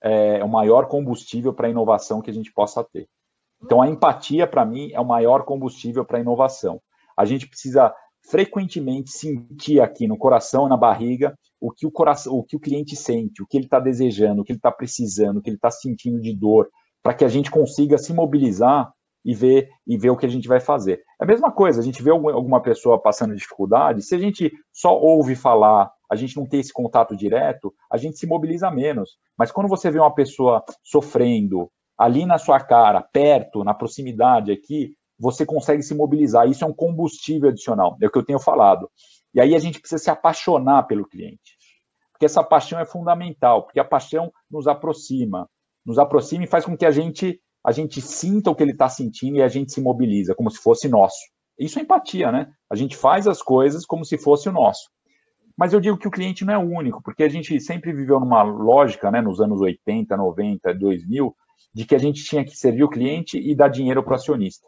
[0.04, 3.06] é o maior combustível para a inovação que a gente possa ter.
[3.62, 6.80] Então, a empatia, para mim, é o maior combustível para a inovação.
[7.16, 7.94] A gente precisa
[8.28, 12.96] frequentemente sentir aqui no coração, na barriga, o que o, coração, o, que o cliente
[12.96, 15.70] sente, o que ele está desejando, o que ele está precisando, o que ele está
[15.70, 16.68] sentindo de dor,
[17.02, 18.90] para que a gente consiga se mobilizar
[19.24, 21.00] e ver, e ver o que a gente vai fazer.
[21.20, 24.96] É a mesma coisa, a gente vê alguma pessoa passando dificuldade, se a gente só
[24.98, 29.16] ouve falar, a gente não tem esse contato direto, a gente se mobiliza menos.
[29.38, 34.92] Mas quando você vê uma pessoa sofrendo ali na sua cara, perto, na proximidade aqui,
[35.18, 36.48] você consegue se mobilizar.
[36.48, 38.90] Isso é um combustível adicional, é o que eu tenho falado.
[39.34, 41.56] E aí a gente precisa se apaixonar pelo cliente.
[42.12, 45.48] Porque essa paixão é fundamental, porque a paixão nos aproxima,
[45.84, 48.88] nos aproxima e faz com que a gente a gente sinta o que ele está
[48.88, 51.18] sentindo e a gente se mobiliza, como se fosse nosso.
[51.56, 52.48] Isso é empatia, né?
[52.68, 54.90] A gente faz as coisas como se fosse o nosso.
[55.56, 58.42] Mas eu digo que o cliente não é único, porque a gente sempre viveu numa
[58.42, 61.34] lógica, né, nos anos 80, 90, 2000,
[61.74, 64.66] de que a gente tinha que servir o cliente e dar dinheiro para o acionista.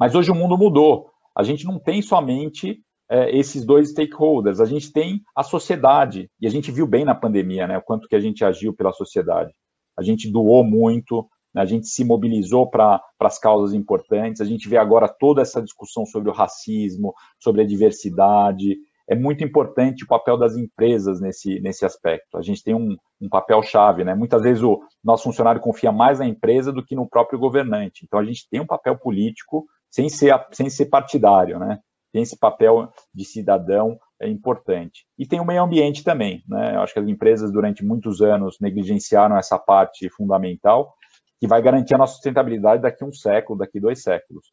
[0.00, 1.10] Mas hoje o mundo mudou.
[1.36, 6.30] A gente não tem somente é, esses dois stakeholders, a gente tem a sociedade.
[6.40, 8.92] E a gente viu bem na pandemia, né, o quanto que a gente agiu pela
[8.92, 9.52] sociedade.
[9.96, 11.62] A gente doou muito, né?
[11.62, 16.04] a gente se mobilizou para as causas importantes, a gente vê agora toda essa discussão
[16.04, 18.76] sobre o racismo, sobre a diversidade,
[19.08, 22.38] é muito importante o papel das empresas nesse, nesse aspecto.
[22.38, 24.14] A gente tem um, um papel-chave, né?
[24.14, 28.04] Muitas vezes o nosso funcionário confia mais na empresa do que no próprio governante.
[28.04, 31.78] Então a gente tem um papel político sem ser, sem ser partidário, né?
[32.14, 35.04] Tem esse papel de cidadão é importante.
[35.18, 36.76] E tem o meio ambiente também, né?
[36.76, 40.94] Eu acho que as empresas durante muitos anos negligenciaram essa parte fundamental
[41.40, 44.46] que vai garantir a nossa sustentabilidade daqui um século, daqui dois séculos.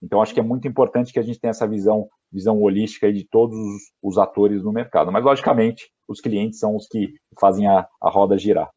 [0.00, 3.26] Então, acho que é muito importante que a gente tenha essa visão, visão holística de
[3.28, 5.10] todos os, os atores no mercado.
[5.10, 7.08] Mas, logicamente, os clientes são os que
[7.40, 8.70] fazem a, a roda girar.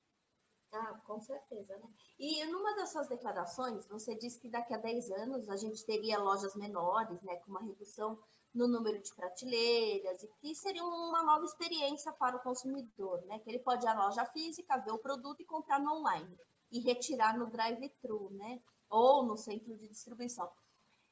[0.74, 1.74] Ah, com certeza.
[1.76, 2.03] Né?
[2.26, 6.18] E numa das suas declarações, você disse que daqui a 10 anos a gente teria
[6.18, 8.18] lojas menores, né, com uma redução
[8.56, 13.40] no número de prateleiras, e que seria uma nova experiência para o consumidor, né?
[13.40, 16.38] Que ele pode ir à loja física, ver o produto e comprar no online
[16.72, 18.62] e retirar no drive-thru, né?
[18.90, 20.50] Ou no centro de distribuição.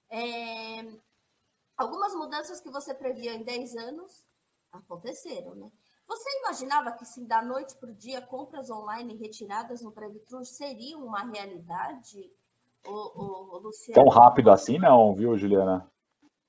[0.09, 0.93] É,
[1.75, 4.23] algumas mudanças que você previa em 10 anos
[4.71, 5.69] aconteceram, né?
[6.11, 11.05] Você imaginava que se da noite para o dia compras online retiradas no drive-thru seriam
[11.05, 12.19] uma realidade,
[12.85, 13.93] ô, Luciano?
[13.93, 15.89] Tão rápido assim não, viu, Juliana?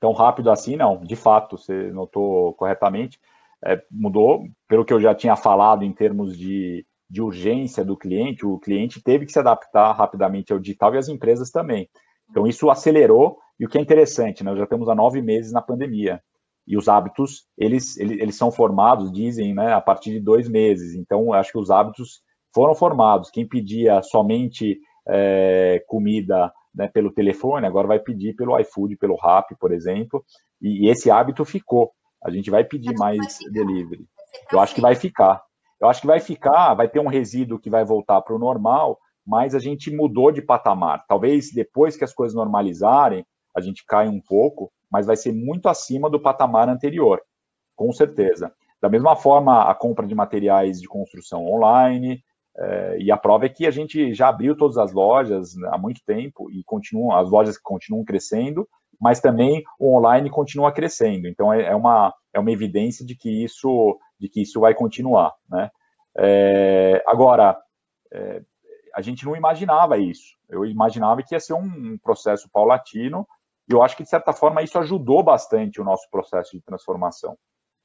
[0.01, 3.21] Tão rápido assim não, de fato, você notou corretamente.
[3.65, 8.45] É, mudou, pelo que eu já tinha falado em termos de, de urgência do cliente,
[8.45, 11.89] o cliente teve que se adaptar rapidamente ao digital e as empresas também.
[12.29, 15.63] Então, isso acelerou e o que é interessante, nós já estamos há nove meses na
[15.63, 16.21] pandemia.
[16.73, 20.95] E os hábitos, eles, eles, eles são formados, dizem, né, a partir de dois meses.
[20.95, 22.23] Então, acho que os hábitos
[22.55, 23.31] foram formados.
[23.31, 29.55] Quem pedia somente é, comida né, pelo telefone, agora vai pedir pelo iFood, pelo Rap,
[29.61, 30.25] por exemplo.
[30.63, 31.91] E, e esse hábito ficou.
[32.25, 34.07] A gente vai pedir mais delivery.
[34.51, 35.43] Eu acho que vai ficar.
[35.79, 38.99] Eu acho que vai ficar, vai ter um resíduo que vai voltar para o normal,
[39.27, 41.05] mas a gente mudou de patamar.
[41.07, 45.69] Talvez depois que as coisas normalizarem, a gente cai um pouco, mas vai ser muito
[45.69, 47.21] acima do patamar anterior,
[47.75, 48.53] com certeza.
[48.81, 52.21] Da mesma forma, a compra de materiais de construção online,
[52.59, 56.03] é, e a prova é que a gente já abriu todas as lojas há muito
[56.05, 58.69] tempo e continuam, as lojas continuam crescendo,
[59.01, 61.27] mas também o online continua crescendo.
[61.27, 65.33] Então é, é uma, é uma evidência de que isso, de que isso vai continuar.
[65.49, 65.71] Né?
[66.19, 67.59] É, agora,
[68.13, 68.43] é,
[68.95, 70.37] a gente não imaginava isso.
[70.49, 73.27] Eu imaginava que ia ser um processo paulatino
[73.69, 77.37] e eu acho que, de certa forma, isso ajudou bastante o nosso processo de transformação.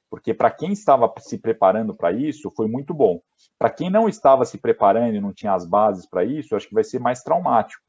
[0.09, 3.19] Porque para quem estava se preparando para isso, foi muito bom.
[3.59, 6.73] Para quem não estava se preparando e não tinha as bases para isso, acho que
[6.73, 7.81] vai ser mais traumático.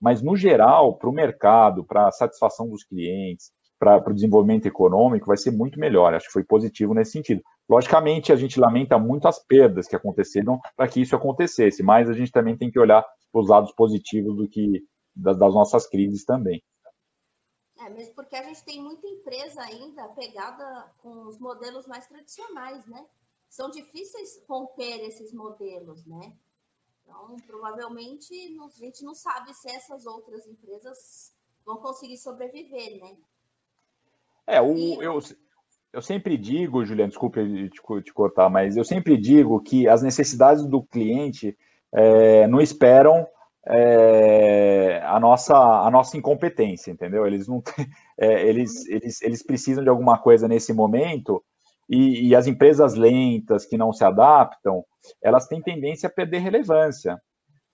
[0.00, 5.26] Mas, no geral, para o mercado, para a satisfação dos clientes, para o desenvolvimento econômico,
[5.26, 6.12] vai ser muito melhor.
[6.12, 7.42] Acho que foi positivo nesse sentido.
[7.68, 12.12] Logicamente, a gente lamenta muito as perdas que aconteceram para que isso acontecesse, mas a
[12.12, 14.82] gente também tem que olhar os lados positivos do que
[15.16, 16.62] das, das nossas crises também.
[17.80, 22.84] É, mesmo porque a gente tem muita empresa ainda pegada com os modelos mais tradicionais,
[22.86, 23.06] né?
[23.48, 26.32] São difíceis romper esses modelos, né?
[27.02, 31.32] Então, provavelmente, a gente não sabe se essas outras empresas
[31.64, 33.16] vão conseguir sobreviver, né?
[34.46, 35.04] É, o, e...
[35.04, 35.18] eu,
[35.92, 37.40] eu sempre digo, Juliana, desculpe
[37.70, 41.56] te, te, cortar, mas eu sempre digo que as necessidades do cliente
[41.92, 43.26] é, não esperam
[43.68, 47.26] é, a, nossa, a nossa incompetência, entendeu?
[47.26, 47.62] Eles não
[48.18, 51.42] é, eles, eles, eles precisam de alguma coisa nesse momento
[51.88, 54.84] e, e, as empresas lentas que não se adaptam,
[55.22, 57.18] elas têm tendência a perder relevância.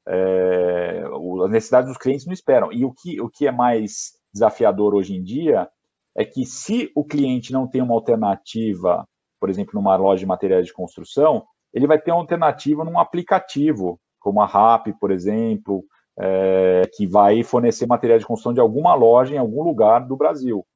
[0.09, 1.05] É,
[1.45, 2.73] as necessidades dos clientes não esperam.
[2.73, 5.69] E o que, o que é mais desafiador hoje em dia
[6.17, 9.07] é que se o cliente não tem uma alternativa,
[9.39, 11.45] por exemplo, numa loja de materiais de construção,
[11.75, 15.85] ele vai ter uma alternativa num aplicativo como a RAP, por exemplo,
[16.19, 20.67] é, que vai fornecer material de construção de alguma loja em algum lugar do Brasil.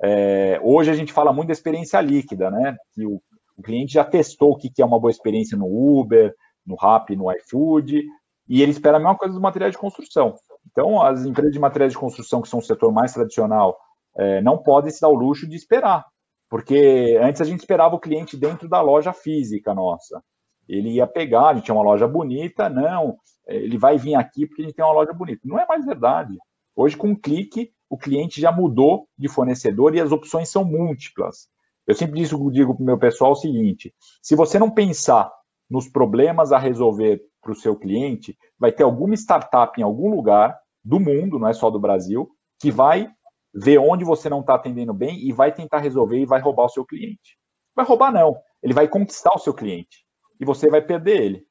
[0.00, 2.76] É, hoje a gente fala muito da experiência líquida, né?
[2.94, 3.18] Que o,
[3.58, 6.32] o cliente já testou o que, que é uma boa experiência no Uber,
[6.64, 8.04] no Rap, no iFood,
[8.48, 10.36] e ele espera a mesma coisa do material de construção.
[10.70, 13.76] Então, as empresas de materiais de construção, que são o setor mais tradicional,
[14.16, 16.04] é, não podem se dar o luxo de esperar,
[16.48, 20.22] porque antes a gente esperava o cliente dentro da loja física nossa.
[20.68, 23.14] Ele ia pegar, a gente tinha uma loja bonita, não,
[23.46, 25.42] ele vai vir aqui porque a gente tem uma loja bonita.
[25.44, 26.36] Não é mais verdade.
[26.76, 31.48] Hoje, com um clique, o cliente já mudou de fornecedor e as opções são múltiplas.
[31.86, 35.30] Eu sempre digo, digo para o meu pessoal o seguinte: se você não pensar
[35.70, 40.58] nos problemas a resolver para o seu cliente, vai ter alguma startup em algum lugar
[40.82, 42.28] do mundo, não é só do Brasil,
[42.60, 43.08] que vai
[43.54, 46.70] ver onde você não está atendendo bem e vai tentar resolver e vai roubar o
[46.70, 47.36] seu cliente.
[47.76, 48.36] Vai roubar, não.
[48.62, 50.03] Ele vai conquistar o seu cliente
[50.40, 51.48] e você vai perder ele.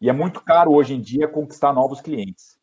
[0.00, 2.56] E é muito caro hoje em dia conquistar novos clientes.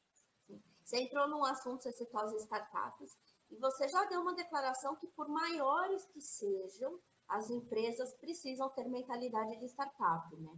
[0.86, 3.10] Você entrou num assunto, você citou as startups,
[3.52, 6.92] e você já deu uma declaração que, por maiores que sejam,
[7.30, 10.52] as empresas precisam ter mentalidade de startup, né?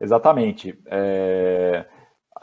[0.00, 0.78] Exatamente.
[0.86, 1.88] É,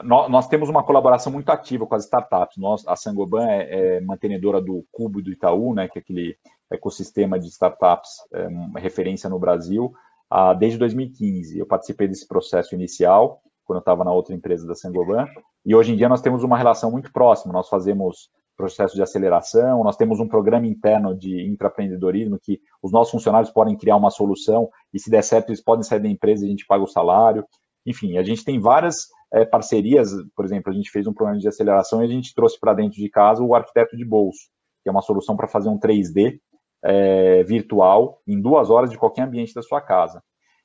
[0.02, 2.56] nós, nós, temos uma colaboração muito ativa com as startups.
[2.56, 6.36] Nós, a Sangoban é, é mantenedora do Cubo do Itaú, né, que é aquele
[6.70, 8.48] ecossistema de startups é,
[8.80, 9.94] referência no Brasil,
[10.30, 11.58] ah, desde 2015.
[11.58, 15.26] Eu participei desse processo inicial, quando eu estava na outra empresa da Sangoban,
[15.64, 17.52] e hoje em dia nós temos uma relação muito próxima.
[17.52, 23.10] Nós fazemos processo de aceleração, nós temos um programa interno de intraempreendedorismo que os nossos
[23.10, 26.46] funcionários podem criar uma solução e se der certo eles podem sair da empresa e
[26.46, 27.44] a gente paga o salário.
[27.86, 31.48] Enfim, a gente tem várias é, parcerias, por exemplo, a gente fez um programa de
[31.48, 34.48] aceleração e a gente trouxe para dentro de casa o arquiteto de bolso,
[34.82, 36.38] que é uma solução para fazer um 3D
[36.84, 40.22] é, virtual em duas horas de qualquer ambiente da sua casa.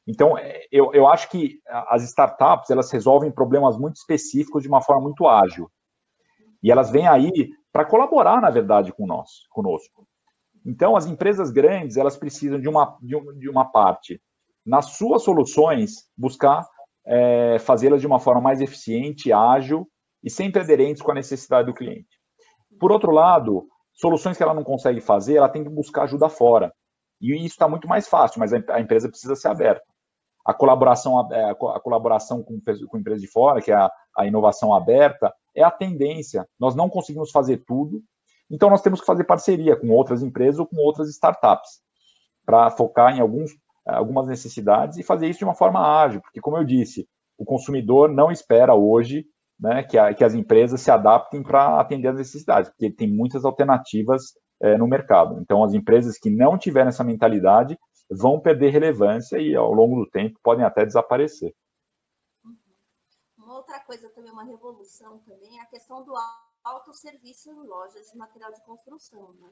[0.07, 4.81] Então, é, eu, eu acho que as startups, elas resolvem problemas muito específicos de uma
[4.81, 5.69] forma muito ágil.
[6.61, 10.03] E elas vêm aí para colaborar, na verdade, com nós, conosco.
[10.65, 14.19] Então, as empresas grandes, elas precisam de uma, de uma parte,
[14.65, 16.65] nas suas soluções, buscar
[17.07, 19.87] é, fazê-las de uma forma mais eficiente, ágil
[20.23, 22.09] e sempre aderentes com a necessidade do cliente.
[22.79, 23.67] Por outro lado,
[23.99, 26.73] soluções que ela não consegue fazer, ela tem que buscar ajuda fora.
[27.21, 29.83] E isso está muito mais fácil, mas a empresa precisa ser aberta.
[30.45, 34.73] A colaboração, é, a colaboração com, com empresas de fora, que é a, a inovação
[34.73, 36.47] aberta, é a tendência.
[36.59, 37.99] Nós não conseguimos fazer tudo,
[38.49, 41.81] então nós temos que fazer parceria com outras empresas ou com outras startups
[42.45, 43.51] para focar em alguns
[43.85, 47.07] algumas necessidades e fazer isso de uma forma ágil, porque, como eu disse,
[47.39, 49.25] o consumidor não espera hoje
[49.59, 53.43] né, que, a, que as empresas se adaptem para atender as necessidades, porque tem muitas
[53.43, 55.39] alternativas é, no mercado.
[55.39, 57.77] Então, as empresas que não tiverem essa mentalidade
[58.09, 61.53] vão perder relevância e, ao longo do tempo, podem até desaparecer.
[62.43, 63.45] Uhum.
[63.45, 66.13] Uma outra coisa também, uma revolução também, é a questão do
[66.63, 69.33] autosserviço em lojas de material de construção.
[69.33, 69.49] Né?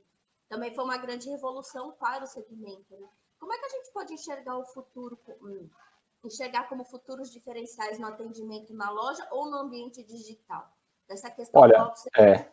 [0.49, 2.91] Também foi uma grande revolução para o segmento.
[2.91, 3.07] Né?
[3.39, 5.69] Como é que a gente pode enxergar o futuro, hum,
[6.27, 10.63] enxergar como futuros diferenciais no atendimento na loja ou no ambiente digital?
[11.07, 12.47] Dessa questão Olha, do é,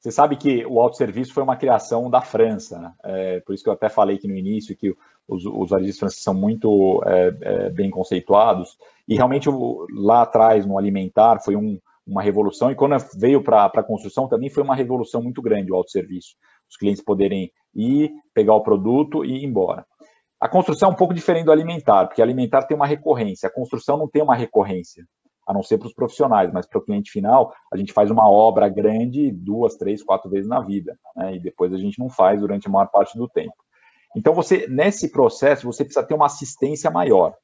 [0.00, 2.94] você sabe que o autosserviço foi uma criação da França, né?
[3.04, 4.96] é, por isso que eu até falei aqui no início que
[5.28, 9.48] os, os varejistas franceses são muito é, é, bem conceituados, e realmente
[9.92, 14.48] lá atrás, no alimentar, foi um, uma revolução, e quando veio para a construção também
[14.48, 16.34] foi uma revolução muito grande o autosserviço
[16.70, 19.84] os clientes poderem ir, pegar o produto e ir embora.
[20.40, 23.98] A construção é um pouco diferente do alimentar, porque alimentar tem uma recorrência, a construção
[23.98, 25.04] não tem uma recorrência,
[25.46, 28.28] a não ser para os profissionais, mas para o cliente final, a gente faz uma
[28.28, 31.34] obra grande duas, três, quatro vezes na vida, né?
[31.34, 33.54] e depois a gente não faz durante a maior parte do tempo.
[34.16, 37.34] Então, você nesse processo, você precisa ter uma assistência maior.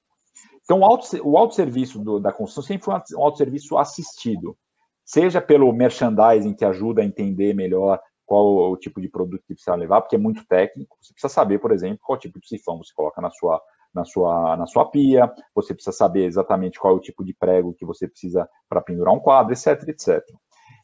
[0.65, 4.57] Então, o, auto, o autosserviço do, da construção sempre foi um autosserviço assistido,
[5.05, 9.77] seja pelo merchandising, que ajuda a entender melhor qual o tipo de produto que precisa
[9.77, 10.97] levar, porque é muito técnico.
[11.01, 13.63] Você precisa saber, por exemplo, qual tipo de sifão você coloca na sua,
[13.95, 17.73] na sua, na sua pia, você precisa saber exatamente qual é o tipo de prego
[17.73, 20.23] que você precisa para pendurar um quadro, etc, etc.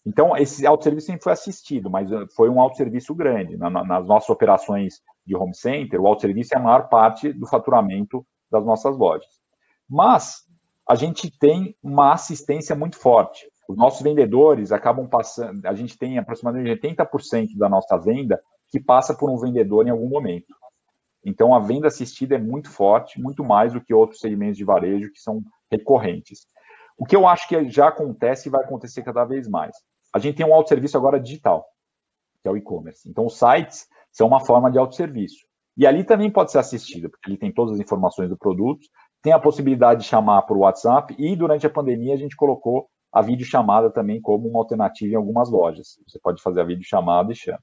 [0.05, 3.57] Então, esse autosserviço sempre foi assistido, mas eh, foi um autosserviço grande.
[3.57, 7.46] Na, na, nas nossas operações de home center, o autosserviço é a maior parte do
[7.46, 9.28] faturamento das nossas lojas.
[9.88, 10.42] Mas
[10.88, 13.46] a gente tem uma assistência muito forte.
[13.68, 19.14] Os nossos vendedores acabam passando, a gente tem aproximadamente 80% da nossa venda que passa
[19.14, 20.55] por um vendedor em algum momento.
[21.25, 25.12] Então a venda assistida é muito forte, muito mais do que outros segmentos de varejo
[25.12, 26.40] que são recorrentes.
[26.98, 29.72] O que eu acho que já acontece e vai acontecer cada vez mais.
[30.12, 31.64] A gente tem um autosserviço agora digital,
[32.42, 33.09] que é o e-commerce.
[33.09, 35.46] Então os sites são uma forma de autosserviço.
[35.77, 38.87] E ali também pode ser assistido, porque ele tem todas as informações do produto,
[39.22, 43.20] tem a possibilidade de chamar por WhatsApp e durante a pandemia a gente colocou a
[43.20, 45.98] videochamada também como uma alternativa em algumas lojas.
[46.07, 47.61] Você pode fazer a videochamada e chama.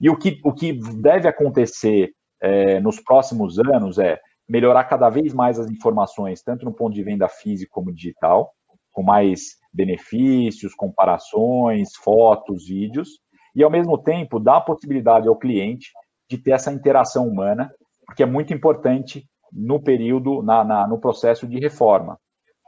[0.00, 2.10] E o que, o que deve acontecer
[2.42, 7.02] é, nos próximos anos é melhorar cada vez mais as informações, tanto no ponto de
[7.02, 8.50] venda físico como digital,
[8.92, 13.08] com mais benefícios, comparações, fotos, vídeos,
[13.54, 15.90] e ao mesmo tempo dar a possibilidade ao cliente
[16.30, 17.68] de ter essa interação humana,
[18.06, 22.18] porque é muito importante no período, na, na no processo de reforma.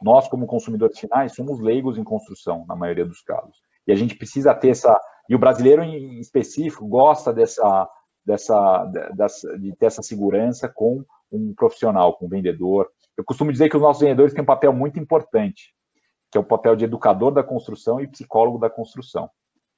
[0.02, 3.56] Nós, como consumidores finais, somos leigos em construção, na maioria dos casos.
[3.86, 4.98] E a gente precisa ter essa.
[5.28, 7.88] E o brasileiro, em específico, gosta dessa,
[8.24, 8.84] dessa,
[9.16, 12.88] dessa, de ter essa segurança com um profissional, com um vendedor.
[13.16, 15.74] Eu costumo dizer que os nossos vendedores têm um papel muito importante,
[16.30, 19.28] que é o papel de educador da construção e psicólogo da construção.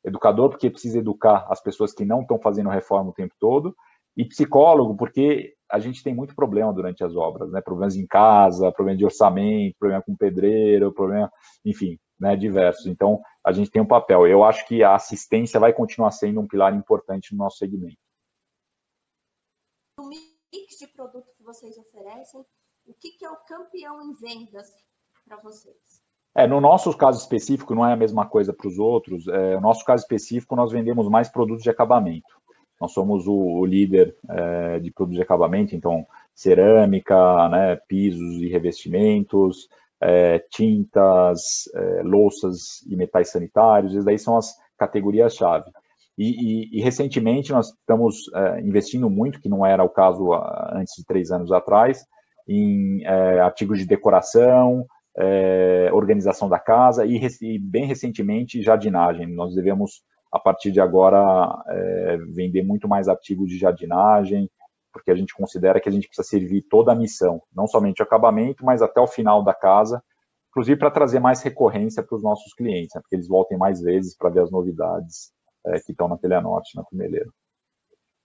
[0.04, 3.74] Educador, porque precisa educar as pessoas que não estão fazendo reforma o tempo todo,
[4.16, 7.60] e psicólogo, porque a gente tem muito problema durante as obras, né?
[7.60, 11.30] Problemas em casa, problema de orçamento, problema com pedreiro, problema,
[11.64, 12.86] enfim, né, diversos.
[12.86, 14.26] Então, a gente tem um papel.
[14.26, 17.98] Eu acho que a assistência vai continuar sendo um pilar importante no nosso segmento.
[19.98, 22.40] O mix de produto que vocês oferecem,
[22.86, 24.66] o que, que é o campeão em vendas
[25.26, 26.00] para vocês?
[26.34, 29.26] É, no nosso caso específico, não é a mesma coisa para os outros.
[29.28, 32.40] É, no nosso caso específico, nós vendemos mais produtos de acabamento.
[32.80, 38.48] Nós somos o, o líder é, de produtos de acabamento, então cerâmica, né, pisos e
[38.48, 39.68] revestimentos,
[40.00, 45.70] é, tintas, é, louças e metais sanitários, essas daí são as categorias-chave.
[46.16, 50.32] E, e, e, recentemente nós estamos é, investindo muito, que não era o caso
[50.72, 52.04] antes de três anos atrás,
[52.48, 54.84] em artigos de decoração,
[55.92, 59.26] organização da casa e, e, bem recentemente jardinagem.
[59.28, 60.02] Nós devemos,
[60.32, 61.18] a partir de agora,
[61.68, 64.48] é, vender muito mais artigos de jardinagem,
[64.92, 68.04] porque a gente considera que a gente precisa servir toda a missão, não somente o
[68.04, 70.02] acabamento, mas até o final da casa,
[70.50, 74.16] inclusive para trazer mais recorrência para os nossos clientes, né, porque eles voltem mais vezes
[74.16, 75.32] para ver as novidades
[75.66, 77.30] é, que estão na Telhanorte, na Tumeleira.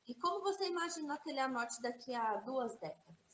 [0.08, 3.24] E como você imagina a Telhanorte daqui a duas décadas?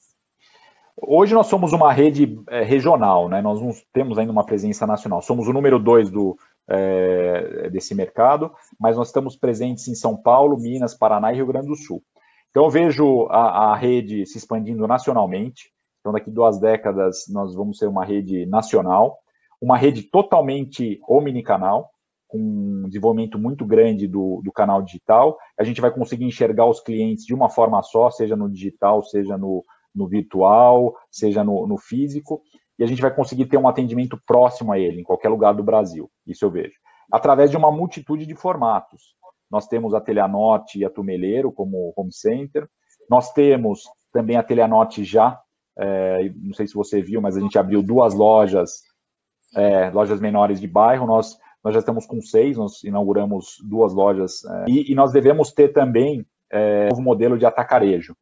[1.04, 3.41] Hoje nós somos uma rede é, regional, né?
[3.41, 5.20] nós não temos ainda uma presença nacional.
[5.22, 6.38] Somos o número dois do,
[6.70, 11.68] é, desse mercado, mas nós estamos presentes em São Paulo, Minas, Paraná e Rio Grande
[11.68, 12.04] do Sul.
[12.52, 15.72] Então eu vejo a, a rede se expandindo nacionalmente.
[15.99, 19.18] Então daqui duas décadas nós vamos ser uma rede nacional,
[19.60, 21.89] uma rede totalmente omnicanal,
[22.28, 25.36] com um desenvolvimento muito grande do, do canal digital.
[25.60, 29.38] A gente vai conseguir enxergar os clientes de uma forma só, seja no digital, seja
[29.38, 32.41] no, no virtual, seja no, no físico,
[32.79, 35.63] e a gente vai conseguir ter um atendimento próximo a ele, em qualquer lugar do
[35.63, 36.09] Brasil.
[36.25, 36.73] Isso eu vejo.
[37.11, 39.03] Através de uma multitude de formatos.
[39.51, 42.67] Nós temos a Teleanorte e a Tumeleiro como home center.
[43.09, 43.83] Nós temos
[44.13, 45.39] também a Teleanorte já,
[45.77, 48.81] é, não sei se você viu, mas a gente abriu duas lojas,
[49.55, 51.05] é, lojas menores de bairro.
[51.05, 54.43] Nós, nós já estamos com seis, nós inauguramos duas lojas.
[54.45, 56.23] É, e, e, nós devemos ter também
[56.53, 58.15] um novo modelo de atacarejo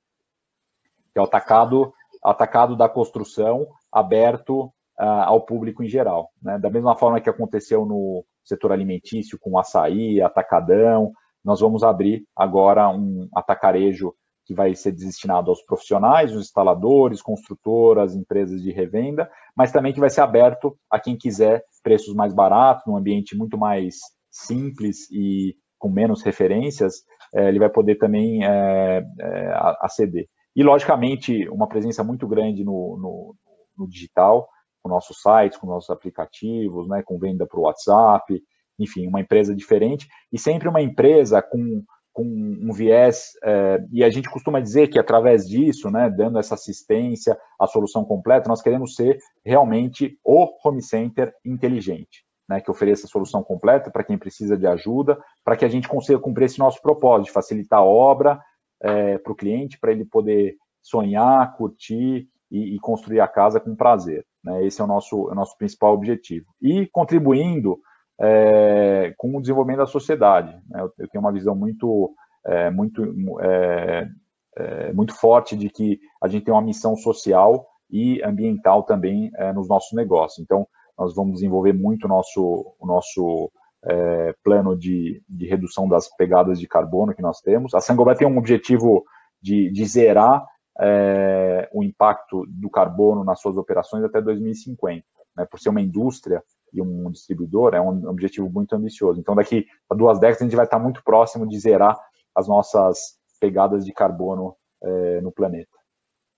[1.19, 1.91] é o atacado,
[2.23, 4.65] atacado da construção aberto
[4.99, 6.29] uh, ao público em geral.
[6.41, 6.57] Né?
[6.59, 11.11] Da mesma forma que aconteceu no setor alimentício com açaí, atacadão,
[11.43, 14.13] nós vamos abrir agora um atacarejo
[14.45, 19.99] que vai ser destinado aos profissionais, os instaladores, construtoras, empresas de revenda, mas também que
[19.99, 23.97] vai ser aberto a quem quiser preços mais baratos, num ambiente muito mais
[24.31, 27.03] simples e com menos referências,
[27.33, 30.25] eh, ele vai poder também eh, eh, aceder.
[30.55, 33.35] E, logicamente, uma presença muito grande no, no,
[33.77, 34.47] no digital,
[34.81, 38.41] com nossos sites, com nossos aplicativos, né, com venda para o WhatsApp,
[38.79, 41.81] enfim, uma empresa diferente, e sempre uma empresa com,
[42.13, 46.55] com um viés, é, e a gente costuma dizer que através disso, né, dando essa
[46.55, 53.05] assistência, a solução completa, nós queremos ser realmente o home center inteligente, né, que ofereça
[53.05, 56.59] a solução completa para quem precisa de ajuda, para que a gente consiga cumprir esse
[56.59, 58.39] nosso propósito, de facilitar a obra,
[58.81, 63.75] é, para o cliente, para ele poder sonhar, curtir e, e, construir a casa com
[63.75, 64.25] prazer.
[64.43, 64.65] Né?
[64.65, 66.45] Esse é o nosso, é o nosso principal objetivo.
[66.61, 67.79] E contribuindo
[68.19, 70.51] é, com o desenvolvimento da sociedade.
[70.69, 70.81] Né?
[70.81, 72.13] Eu, eu, tenho uma visão muito,
[72.45, 73.03] é, muito,
[73.41, 79.67] é, muito forte de que a gente tem uma missão social e ambiental também nos
[79.67, 80.39] nossos negócios.
[80.43, 80.67] Então,
[80.97, 83.49] nós vamos desenvolver muito o nosso, o nosso
[83.85, 87.73] é, plano de, de, redução das pegadas de carbono que nós temos.
[87.73, 89.05] A Sangoba tem um objetivo
[89.41, 90.45] de, de zerar
[90.79, 95.05] é, o impacto do carbono nas suas operações até 2050.
[95.35, 99.19] Né, por ser uma indústria e um distribuidor, é um objetivo muito ambicioso.
[99.19, 101.97] Então, daqui a duas décadas, a gente vai estar muito próximo de zerar
[102.35, 105.71] as nossas pegadas de carbono é, no planeta.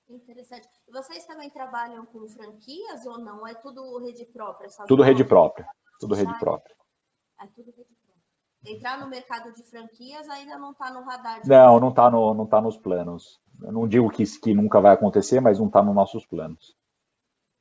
[0.09, 0.67] Interessante.
[0.91, 3.47] Vocês também trabalham com franquias ou não?
[3.47, 4.69] É tudo rede própria?
[4.87, 5.65] Tudo rede própria.
[5.99, 6.75] Tudo rede própria.
[7.41, 7.71] É tudo
[8.63, 11.41] Entrar no mercado de franquias ainda não está no radar.
[11.47, 13.39] não, não está no, não tá nos planos.
[13.59, 16.75] Eu não digo que, que nunca vai acontecer, mas não está nos nossos planos.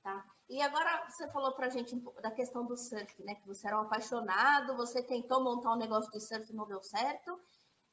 [0.02, 0.22] Tá.
[0.50, 3.34] E agora você falou para a gente da questão do surf, né?
[3.34, 6.82] Que você era um apaixonado, você tentou montar um negócio de surf e não deu
[6.82, 7.38] certo.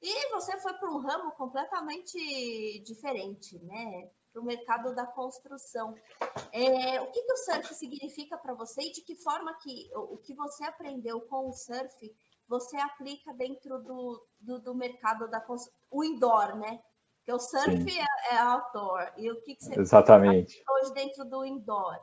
[0.01, 4.09] E você foi para um ramo completamente diferente, né?
[4.37, 5.95] Para o mercado da construção.
[6.53, 10.17] É, o que, que o surf significa para você e de que forma que o
[10.17, 12.11] que você aprendeu com o surf
[12.47, 15.73] você aplica dentro do, do, do mercado da construção?
[15.91, 16.79] O indoor, né?
[17.17, 19.11] Porque o surf é, é, outdoor.
[19.17, 20.63] E o que, que você Exatamente.
[20.69, 21.97] hoje dentro do indoor?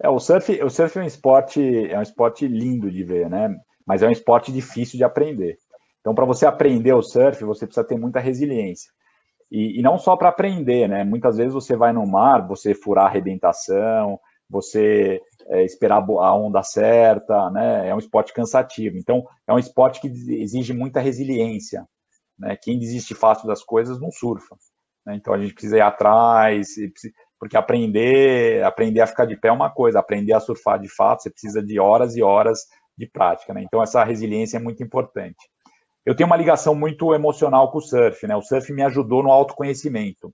[0.00, 3.54] É, o surf, o surf é um esporte, é um esporte lindo de ver, né?
[3.86, 5.58] Mas é um esporte difícil de aprender.
[6.00, 8.90] Então, para você aprender o surf, você precisa ter muita resiliência.
[9.50, 11.04] E, e não só para aprender, né?
[11.04, 16.62] Muitas vezes você vai no mar, você furar a arrebentação, você é, esperar a onda
[16.62, 17.88] certa, né?
[17.88, 18.96] É um esporte cansativo.
[18.96, 20.08] Então, é um esporte que
[20.40, 21.86] exige muita resiliência.
[22.38, 22.56] Né?
[22.56, 24.56] Quem desiste fácil das coisas não surfa.
[25.06, 25.16] Né?
[25.16, 26.68] Então, a gente precisa ir atrás,
[27.38, 31.22] porque aprender, aprender a ficar de pé é uma coisa, aprender a surfar de fato,
[31.22, 32.60] você precisa de horas e horas
[32.96, 33.54] de prática.
[33.54, 33.62] Né?
[33.64, 35.36] Então, essa resiliência é muito importante.
[36.08, 38.26] Eu tenho uma ligação muito emocional com o surf.
[38.26, 38.34] Né?
[38.34, 40.32] O surf me ajudou no autoconhecimento.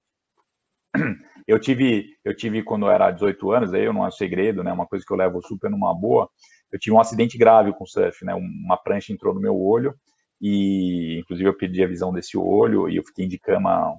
[1.47, 4.73] Eu tive, eu tive quando eu era 18 anos, aí eu não é segredo, né?
[4.73, 6.27] Uma coisa que eu levo super numa boa.
[6.73, 8.35] Eu tive um acidente grave com surf, né?
[8.35, 9.95] Uma prancha entrou no meu olho
[10.41, 13.95] e, inclusive, eu perdi a visão desse olho e eu fiquei de cama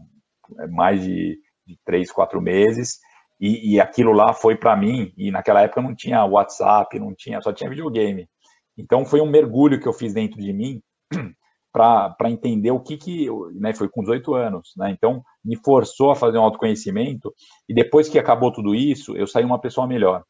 [0.60, 2.98] é, mais de, de três, quatro meses.
[3.40, 5.14] E, e aquilo lá foi para mim.
[5.16, 8.28] E naquela época não tinha WhatsApp, não tinha, só tinha videogame.
[8.76, 10.82] Então foi um mergulho que eu fiz dentro de mim
[11.76, 16.16] para entender o que que, né, foi com 18 anos, né, então me forçou a
[16.16, 17.34] fazer um autoconhecimento,
[17.68, 20.24] e depois que acabou tudo isso, eu saí uma pessoa melhor,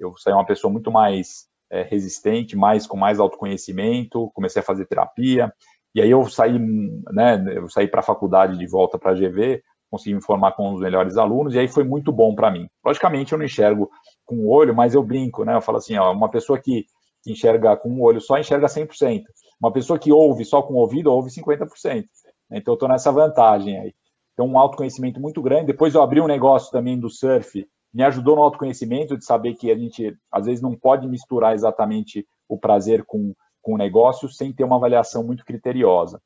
[0.00, 4.86] eu saí uma pessoa muito mais é, resistente, mais com mais autoconhecimento, comecei a fazer
[4.86, 5.52] terapia,
[5.94, 9.60] e aí eu saí, né, eu saí para a faculdade de volta para a GV,
[9.88, 12.66] consegui me formar com os melhores alunos, e aí foi muito bom para mim.
[12.84, 13.88] Logicamente eu não enxergo
[14.24, 16.86] com o olho, mas eu brinco, né, eu falo assim, ó, uma pessoa que,
[17.22, 19.22] que enxerga com o olho só enxerga 100%,
[19.60, 22.04] uma pessoa que ouve só com o ouvido, ouve 50%.
[22.50, 23.94] Então, eu estou nessa vantagem aí.
[24.32, 25.66] Então, um autoconhecimento muito grande.
[25.66, 29.70] Depois, eu abri um negócio também do surf, me ajudou no autoconhecimento de saber que
[29.70, 34.52] a gente, às vezes, não pode misturar exatamente o prazer com, com o negócio sem
[34.52, 36.22] ter uma avaliação muito criteriosa.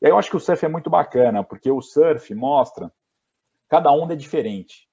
[0.00, 2.90] E aí, eu acho que o surf é muito bacana, porque o surf mostra
[3.68, 4.86] cada onda é diferente.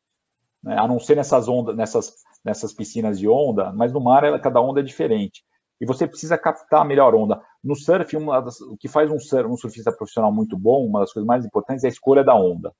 [0.64, 0.76] Né?
[0.78, 4.80] A não ser nessas ondas, nessas, nessas piscinas de onda, mas no mar cada onda
[4.80, 5.44] é diferente
[5.80, 7.42] e você precisa captar a melhor onda.
[7.64, 11.12] No surf, das, o que faz um, surf, um, surfista profissional muito bom, uma das
[11.12, 12.72] coisas mais importantes é a escolha da onda.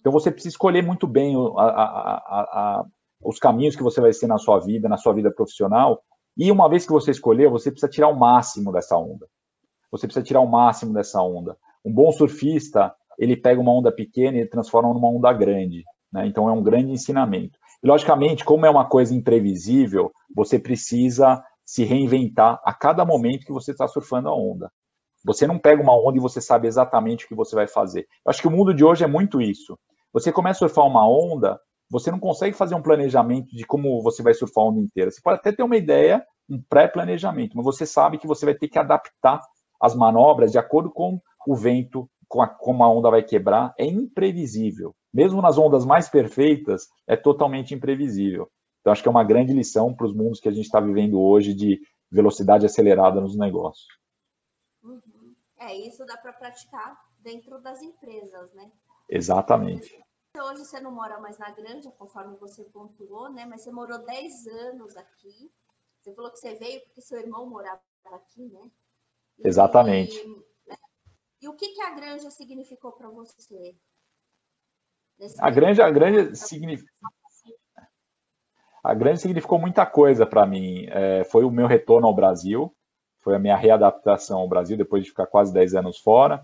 [0.00, 2.84] Então você precisa escolher muito bem a, a, a,
[3.22, 6.02] os caminhos que você vai ser na sua vida, na sua vida profissional.
[6.36, 9.26] E uma vez que você escolheu, você precisa tirar o máximo dessa onda.
[9.92, 11.56] Você precisa tirar o máximo dessa onda.
[11.84, 15.84] Um bom surfista, ele pega uma onda pequena e transforma numa onda grande.
[16.12, 16.26] Né?
[16.26, 17.58] Então é um grande ensinamento.
[17.82, 21.42] E logicamente, como é uma coisa imprevisível, você precisa
[21.72, 24.70] se reinventar a cada momento que você está surfando a onda.
[25.24, 28.00] Você não pega uma onda e você sabe exatamente o que você vai fazer.
[28.00, 29.78] Eu acho que o mundo de hoje é muito isso.
[30.12, 31.58] Você começa a surfar uma onda,
[31.90, 35.10] você não consegue fazer um planejamento de como você vai surfar a onda inteira.
[35.10, 38.68] Você pode até ter uma ideia, um pré-planejamento, mas você sabe que você vai ter
[38.68, 39.40] que adaptar
[39.80, 41.16] as manobras de acordo com
[41.48, 43.72] o vento, com a, como a onda vai quebrar.
[43.78, 44.94] É imprevisível.
[45.10, 48.46] Mesmo nas ondas mais perfeitas, é totalmente imprevisível.
[48.82, 51.20] Então, acho que é uma grande lição para os mundos que a gente está vivendo
[51.20, 51.80] hoje de
[52.10, 53.86] velocidade acelerada nos negócios.
[54.82, 55.00] Uhum.
[55.60, 58.68] É, isso dá para praticar dentro das empresas, né?
[59.08, 59.96] Exatamente.
[60.36, 63.46] Hoje você não mora mais na granja, conforme você pontuou, né?
[63.46, 65.50] Mas você morou 10 anos aqui.
[66.00, 68.68] Você falou que você veio porque seu irmão morava aqui, né?
[69.38, 70.26] E, Exatamente.
[70.66, 70.76] Né?
[71.40, 73.76] E o que, que a granja significou para você?
[75.38, 76.90] A granja, a granja significa
[78.82, 80.86] a grande significou muita coisa para mim.
[80.90, 82.72] É, foi o meu retorno ao Brasil,
[83.22, 86.42] foi a minha readaptação ao Brasil depois de ficar quase 10 anos fora.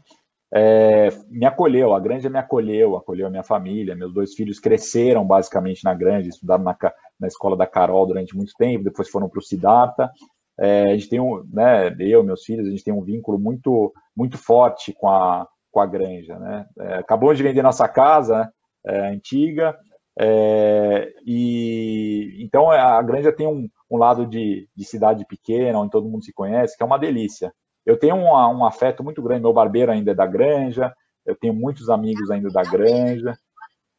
[0.51, 5.27] É, me acolheu, a Granja me acolheu, acolheu a minha família, meus dois filhos cresceram
[5.27, 6.77] basicamente na Granja, estudaram na,
[7.21, 10.11] na escola da Carol durante muito tempo, depois foram para o Siddhartha.
[10.59, 13.93] É, a gente tem um, né, eu, meus filhos, a gente tem um vínculo muito,
[14.17, 16.67] muito forte com a, com a Granja, né?
[16.79, 18.51] É, acabamos de vender nossa casa
[18.87, 19.77] é, antiga,
[20.21, 26.09] é, e então a Granja tem um, um lado de, de, cidade pequena, onde todo
[26.09, 27.53] mundo se conhece, que é uma delícia.
[27.87, 29.43] Eu tenho um, um afeto muito grande.
[29.43, 30.93] Meu barbeiro ainda é da Granja,
[31.25, 33.39] eu tenho muitos amigos ainda da Granja.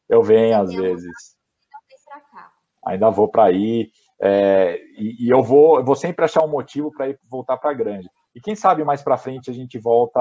[0.08, 1.10] Eu venho às vezes.
[2.86, 3.90] Ainda vou para aí.
[4.20, 7.70] É, e, e, eu vou, eu vou sempre achar um motivo para ir voltar para
[7.70, 8.08] a Granja.
[8.34, 10.20] E quem sabe mais para frente a gente volta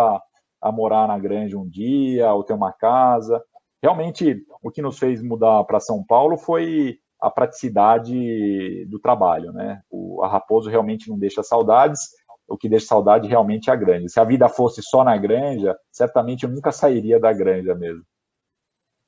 [0.62, 3.44] a morar na Granja um dia, ou ter uma casa
[3.82, 9.82] realmente o que nos fez mudar para São Paulo foi a praticidade do trabalho, né?
[9.90, 12.00] O, a Raposo realmente não deixa saudades,
[12.48, 14.08] o que deixa saudade realmente é a granja.
[14.08, 18.04] Se a vida fosse só na granja, certamente eu nunca sairia da granja mesmo.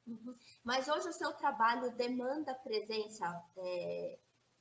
[0.07, 0.33] Uhum.
[0.63, 3.25] Mas hoje o seu trabalho demanda presença
[3.57, 4.15] é,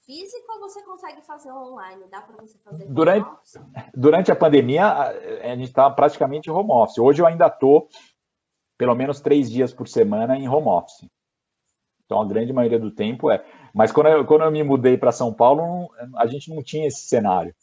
[0.06, 2.04] física ou você consegue fazer online?
[2.10, 3.28] Dá para você fazer durante,
[3.94, 6.98] durante a pandemia, a gente está praticamente home office.
[6.98, 7.88] Hoje eu ainda estou
[8.80, 11.06] pelo menos três dias por semana em home office.
[12.06, 13.44] Então, a grande maioria do tempo é.
[13.74, 17.02] Mas quando eu, quando eu me mudei para São Paulo, a gente não tinha esse
[17.02, 17.54] cenário.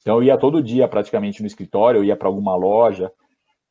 [0.00, 3.12] Então, eu ia todo dia praticamente no escritório, eu ia para alguma loja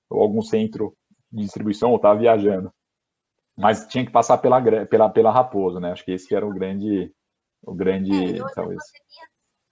[0.08, 0.94] ou algum centro
[1.32, 2.72] de distribuição, ou estava viajando.
[3.58, 5.92] Mas tinha que passar pela, pela, pela Raposo, né?
[5.92, 7.12] Acho que esse era o grande.
[7.64, 8.80] O grande é, talvez.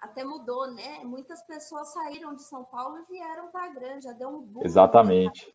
[0.02, 1.02] até mudou, né?
[1.04, 4.66] Muitas pessoas saíram de São Paulo e vieram para a Granja, deu um boom.
[4.66, 5.54] Exatamente.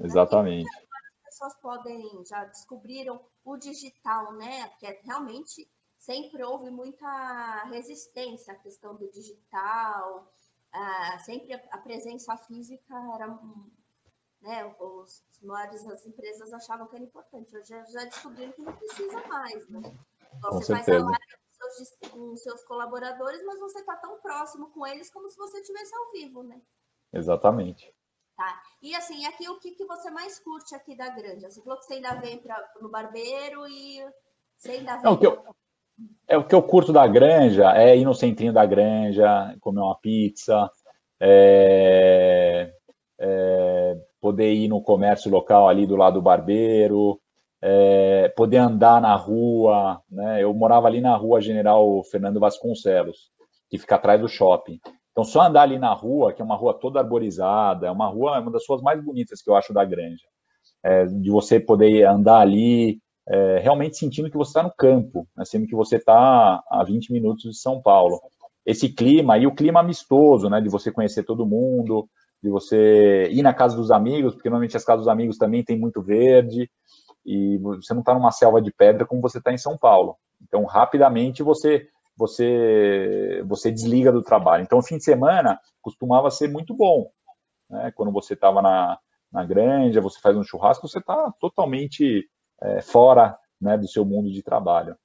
[0.00, 0.68] Exatamente.
[0.68, 4.68] As pessoas podem, já descobriram o digital, né?
[4.78, 5.66] Que é realmente
[5.98, 10.26] sempre houve muita resistência à questão do digital,
[10.72, 13.26] ah, sempre a, presença física era,
[14.40, 18.62] né, os, os maiores as empresas achavam que era importante, hoje já, já descobriram que
[18.62, 19.82] não precisa mais, né?
[20.52, 24.86] Você faz a live com seus, com seus colaboradores, mas você está tão próximo com
[24.86, 26.60] eles como se você estivesse ao vivo, né?
[27.12, 27.92] Exatamente.
[28.38, 28.54] Tá.
[28.80, 31.50] E assim, aqui o que, que você mais curte aqui da Granja?
[31.50, 33.98] Você falou que você ainda vem pra, no barbeiro e
[34.56, 35.02] você ainda vem.
[35.02, 35.42] Não, que eu,
[36.28, 39.98] é o que eu curto da granja é ir no centrinho da granja, comer uma
[39.98, 40.70] pizza,
[41.18, 42.72] é,
[43.18, 47.20] é, poder ir no comércio local ali do lado do barbeiro,
[47.60, 50.44] é, poder andar na rua, né?
[50.44, 53.30] Eu morava ali na rua General Fernando Vasconcelos,
[53.68, 54.78] que fica atrás do shopping.
[55.18, 58.36] Então, só andar ali na rua, que é uma rua toda arborizada, é uma rua,
[58.36, 60.22] é uma das ruas mais bonitas que eu acho da Granja.
[60.80, 65.44] É, de você poder andar ali, é, realmente sentindo que você está no campo, né,
[65.44, 68.20] sendo que você está a 20 minutos de São Paulo.
[68.64, 72.08] Esse clima, e o clima amistoso, né, de você conhecer todo mundo,
[72.40, 75.76] de você ir na casa dos amigos, porque normalmente as casas dos amigos também tem
[75.76, 76.70] muito verde,
[77.26, 80.14] e você não está numa selva de pedra como você está em São Paulo.
[80.40, 81.88] Então, rapidamente você
[82.18, 84.64] você você desliga do trabalho.
[84.64, 87.06] Então, o fim de semana costumava ser muito bom.
[87.70, 87.92] Né?
[87.94, 88.98] Quando você estava na,
[89.32, 92.28] na granja, você faz um churrasco, você está totalmente
[92.60, 94.96] é, fora né, do seu mundo de trabalho.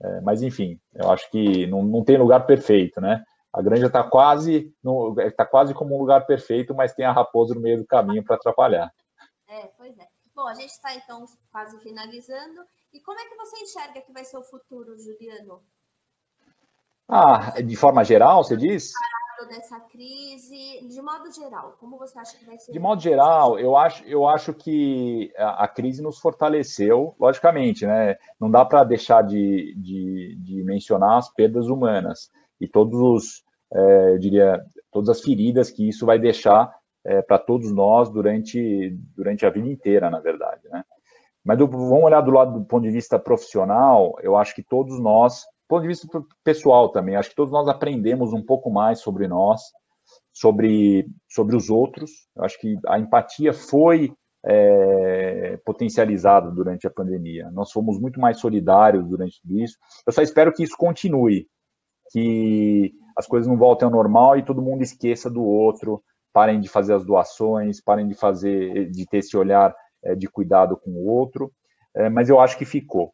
[0.00, 3.22] É, mas, enfim, eu acho que não, não tem lugar perfeito, né?
[3.52, 4.72] A granja está quase,
[5.36, 8.36] tá quase como um lugar perfeito, mas tem a raposa no meio do caminho para
[8.36, 8.88] atrapalhar.
[9.48, 10.06] É, pois é.
[10.36, 12.60] Bom, a gente está então quase finalizando.
[12.94, 15.60] E como é que você enxerga que vai ser o futuro, Juliano?
[17.10, 18.92] Ah, de forma geral, você diz?
[19.48, 22.72] dessa crise, de modo geral, como você acha que vai ser?
[22.72, 28.16] De modo geral, eu acho, eu acho que a, a crise nos fortaleceu, logicamente, né?
[28.38, 32.30] Não dá para deixar de, de, de, mencionar as perdas humanas
[32.60, 33.42] e todos os,
[33.72, 36.72] é, eu diria, todas as feridas que isso vai deixar
[37.04, 40.84] é, para todos nós durante, durante a vida inteira, na verdade, né?
[41.44, 45.00] Mas do, vamos olhar do lado do ponto de vista profissional, eu acho que todos
[45.00, 46.06] nós ponto de vista
[46.42, 49.60] pessoal também, acho que todos nós aprendemos um pouco mais sobre nós,
[50.34, 52.10] sobre, sobre os outros.
[52.36, 54.12] Eu acho que a empatia foi
[54.44, 57.48] é, potencializada durante a pandemia.
[57.52, 59.76] Nós fomos muito mais solidários durante tudo isso.
[60.04, 61.46] Eu só espero que isso continue,
[62.10, 66.02] que as coisas não voltem ao normal e todo mundo esqueça do outro,
[66.32, 70.76] parem de fazer as doações, parem de fazer, de ter esse olhar é, de cuidado
[70.76, 71.52] com o outro.
[71.94, 73.12] É, mas eu acho que ficou.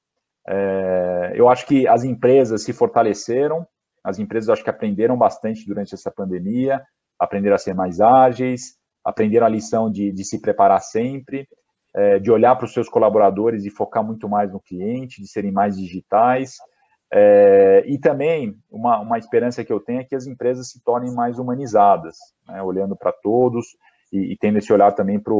[0.49, 3.67] É, eu acho que as empresas se fortaleceram,
[4.03, 6.81] as empresas acho que aprenderam bastante durante essa pandemia,
[7.19, 11.47] aprenderam a ser mais ágeis, aprenderam a lição de, de se preparar sempre,
[11.95, 15.51] é, de olhar para os seus colaboradores e focar muito mais no cliente, de serem
[15.51, 16.57] mais digitais.
[17.13, 21.15] É, e também uma, uma esperança que eu tenho é que as empresas se tornem
[21.15, 22.17] mais humanizadas,
[22.47, 23.65] né, olhando para todos
[24.13, 25.35] e, e, tendo esse olhar também para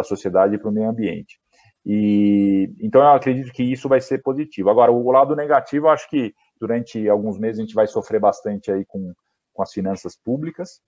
[0.00, 1.40] a sociedade e para o meio ambiente.
[1.84, 4.70] E então eu acredito que isso vai ser positivo.
[4.70, 8.70] Agora, o lado negativo, eu acho que durante alguns meses a gente vai sofrer bastante
[8.70, 9.14] aí com,
[9.52, 10.80] com as finanças públicas,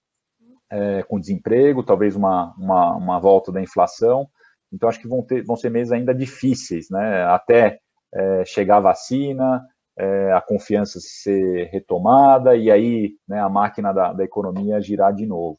[0.71, 4.29] é, com desemprego, talvez uma, uma, uma, volta da inflação.
[4.73, 7.25] Então, acho que vão, ter, vão ser meses ainda difíceis, né?
[7.25, 7.79] Até
[8.15, 9.63] é, chegar a vacina,
[9.99, 15.27] é, a confiança ser retomada e aí né, a máquina da, da economia girar de
[15.27, 15.59] novo.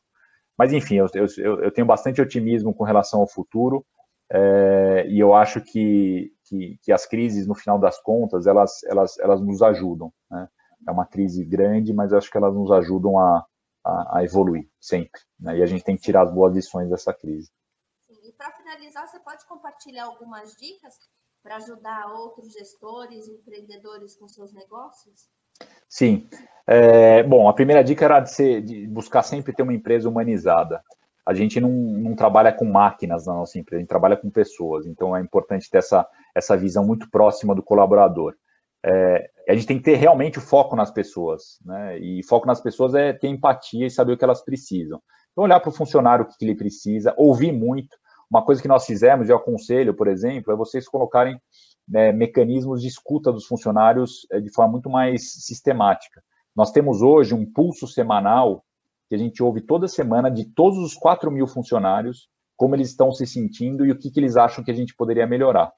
[0.57, 3.83] Mas, enfim, eu, eu, eu tenho bastante otimismo com relação ao futuro.
[4.35, 9.19] É, e eu acho que, que, que, as crises, no final das contas, elas, elas,
[9.19, 10.11] elas nos ajudam.
[10.29, 10.47] Né?
[10.87, 13.45] É uma crise grande, mas acho que elas nos ajudam a,
[13.85, 15.21] a, a evoluir sempre.
[15.39, 15.59] Né?
[15.59, 17.51] E a gente tem que tirar as boas lições dessa crise.
[18.07, 18.27] Sim.
[18.27, 20.95] E para finalizar, você pode compartilhar algumas dicas
[21.43, 25.27] para ajudar outros gestores, empreendedores com seus negócios?
[25.87, 26.27] Sim.
[26.65, 30.83] É, bom, a primeira dica era de, ser, de buscar sempre ter uma empresa humanizada
[31.25, 34.85] a gente não, não, trabalha com máquinas na nossa empresa, a gente trabalha com pessoas.
[34.85, 36.05] Então é importante ter essa,
[36.35, 38.35] essa visão muito próxima do colaborador.
[38.85, 41.97] É, a gente tem que ter realmente o foco nas pessoas, né?
[41.99, 45.01] E foco nas pessoas é ter empatia e saber o que elas precisam.
[45.31, 47.95] Então, olhar para o funcionário o que ele precisa, ouvir muito.
[48.29, 51.39] Uma coisa que nós fizemos, eu aconselho, por exemplo, é vocês colocarem
[51.87, 56.21] né, mecanismos de escuta dos funcionários é, de forma muito mais sistemática.
[56.55, 58.63] Nós temos hoje um pulso semanal
[59.07, 63.11] que a gente ouve toda semana de todos os 4 mil funcionários, como eles estão
[63.11, 65.71] se sentindo e o que, que eles acham que a gente poderia melhorar.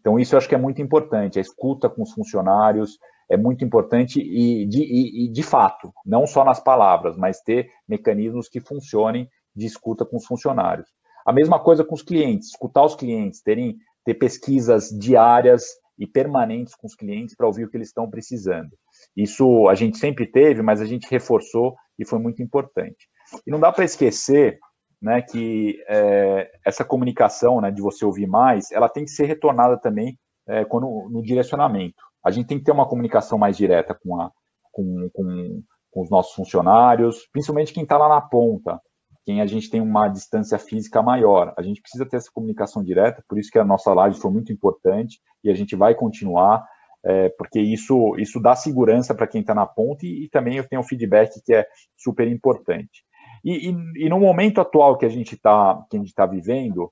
[0.00, 2.98] Então, isso eu acho que é muito importante, a escuta com os funcionários
[3.30, 7.70] é muito importante e de, e, e de fato, não só nas palavras, mas ter
[7.88, 9.26] mecanismos que funcionem
[9.56, 10.86] de escuta com os funcionários.
[11.24, 15.64] A mesma coisa com os clientes, escutar os clientes, terem, ter pesquisas diárias
[15.98, 18.68] e permanentes com os clientes para ouvir o que eles estão precisando.
[19.16, 23.08] Isso a gente sempre teve, mas a gente reforçou e foi muito importante.
[23.46, 24.58] E não dá para esquecer
[25.00, 29.78] né, que é, essa comunicação né, de você ouvir mais, ela tem que ser retornada
[29.78, 30.18] também
[30.48, 31.96] é, quando, no direcionamento.
[32.24, 34.30] A gente tem que ter uma comunicação mais direta com, a,
[34.72, 38.80] com, com, com os nossos funcionários, principalmente quem está lá na ponta,
[39.26, 41.52] quem a gente tem uma distância física maior.
[41.56, 44.52] A gente precisa ter essa comunicação direta, por isso que a nossa live foi muito
[44.52, 46.64] importante e a gente vai continuar
[47.04, 50.66] é, porque isso, isso dá segurança para quem está na ponta e, e, também eu
[50.66, 53.04] tenho um feedback que é super importante.
[53.44, 55.78] E, e, e no momento atual que a gente está
[56.14, 56.90] tá vivendo,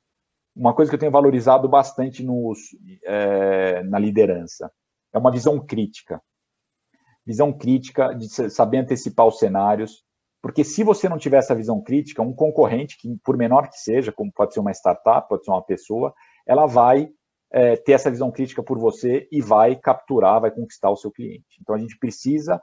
[0.55, 2.59] uma coisa que eu tenho valorizado bastante nos,
[3.07, 4.71] é, na liderança
[5.15, 6.21] é uma visão crítica.
[7.27, 10.03] Visão crítica de saber antecipar os cenários,
[10.43, 14.13] porque se você não tiver essa visão crítica, um concorrente, que por menor que seja,
[14.13, 16.13] como pode ser uma startup, pode ser uma pessoa,
[16.47, 17.09] ela vai
[17.53, 21.59] é, ter essa visão crítica por você e vai capturar, vai conquistar o seu cliente.
[21.61, 22.61] Então a gente precisa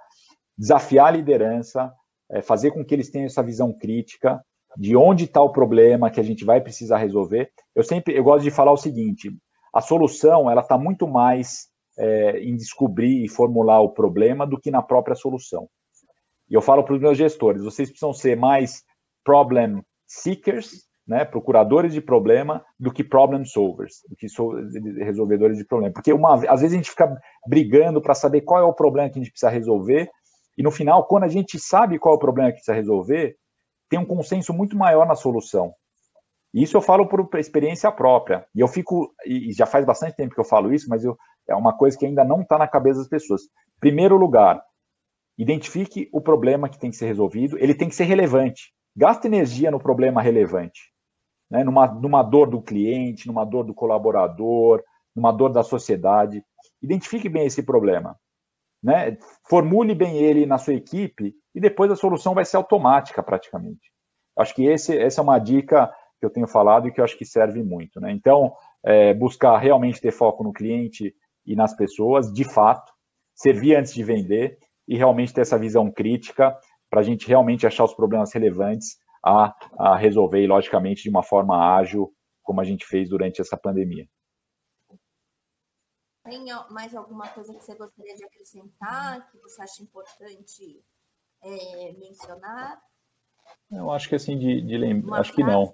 [0.58, 1.94] desafiar a liderança,
[2.32, 4.44] é, fazer com que eles tenham essa visão crítica
[4.76, 7.52] de onde está o problema que a gente vai precisar resolver.
[7.76, 9.32] Eu sempre eu gosto de falar o seguinte:
[9.74, 11.68] a solução ela está muito mais
[11.98, 15.70] é, em descobrir e formular o problema do que na própria solução.
[16.50, 18.84] E eu falo para os meus gestores: vocês precisam ser mais
[19.24, 24.28] problem seekers né, procuradores de problema do que problem solvers, do que
[25.04, 25.92] resolvedores de problema.
[25.92, 29.18] Porque uma, às vezes a gente fica brigando para saber qual é o problema que
[29.18, 30.08] a gente precisa resolver,
[30.56, 33.36] e no final, quando a gente sabe qual é o problema que precisa resolver,
[33.90, 35.74] tem um consenso muito maior na solução.
[36.54, 38.46] E isso eu falo por experiência própria.
[38.54, 41.56] E eu fico, e já faz bastante tempo que eu falo isso, mas eu, é
[41.56, 43.42] uma coisa que ainda não está na cabeça das pessoas.
[43.80, 44.62] Primeiro lugar,
[45.40, 48.74] identifique o problema que tem que ser resolvido, ele tem que ser relevante.
[48.96, 50.92] Gaste energia no problema relevante
[51.50, 54.84] né, numa, numa dor do cliente, numa dor do colaborador,
[55.16, 56.44] numa dor da sociedade.
[56.82, 58.16] Identifique bem esse problema.
[58.82, 59.18] Né?
[59.50, 63.92] Formule bem ele na sua equipe e depois a solução vai ser automática praticamente.
[64.38, 67.18] Acho que esse, essa é uma dica que eu tenho falado e que eu acho
[67.18, 68.00] que serve muito.
[68.00, 68.12] Né?
[68.12, 68.54] Então,
[68.86, 71.14] é, buscar realmente ter foco no cliente
[71.46, 72.92] e nas pessoas, de fato,
[73.36, 76.56] servir antes de vender e realmente ter essa visão crítica
[76.90, 81.24] para a gente realmente achar os problemas relevantes a, a resolver, e logicamente de uma
[81.24, 82.14] forma ágil,
[82.44, 84.08] como a gente fez durante essa pandemia.
[86.24, 90.84] Tem mais alguma coisa que você gostaria de acrescentar, que você acha importante
[91.44, 92.78] é, mencionar?
[93.72, 95.36] Eu acho que assim, de, de lembrar, acho frase?
[95.36, 95.74] que não.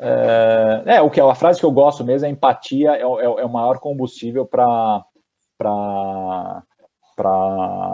[0.00, 3.44] É, é, o que a frase que eu gosto mesmo é empatia é, é, é
[3.44, 5.04] o maior combustível para
[5.56, 6.62] para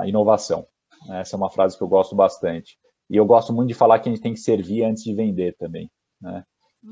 [0.05, 0.67] inovação.
[1.13, 2.79] Essa é uma frase que eu gosto bastante.
[3.11, 5.57] E eu gosto muito de falar que a gente tem que servir antes de vender
[5.57, 5.91] também,
[6.21, 6.45] né?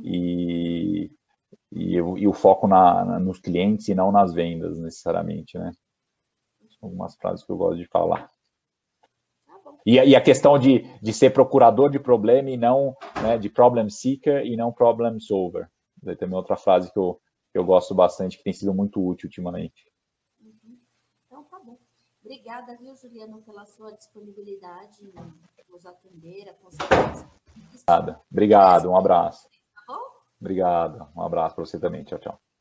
[0.04, 1.10] E,
[1.70, 5.72] e, e o foco na, na, nos clientes e não nas vendas, necessariamente, né?
[6.82, 8.30] Algumas frases que eu gosto de falar.
[9.84, 13.90] E, e, a questão de, de ser procurador de problema e não, né, de problem
[13.90, 15.68] seeker e não problem solver.
[16.00, 17.20] Daí também outra frase que eu,
[17.52, 19.84] que eu gosto bastante, que tem sido muito útil ultimamente.
[20.40, 20.78] Uhum.
[21.26, 21.76] Então, tá bom.
[22.25, 25.12] Obrigada, viu, Juliano, pela sua disponibilidade
[25.68, 27.29] nos atender, a consequência.
[28.31, 29.49] Obrigado, um abraço.
[29.87, 29.99] Tá
[30.41, 32.05] Obrigado, um abraço para você também.
[32.05, 32.51] Tchau, tchau.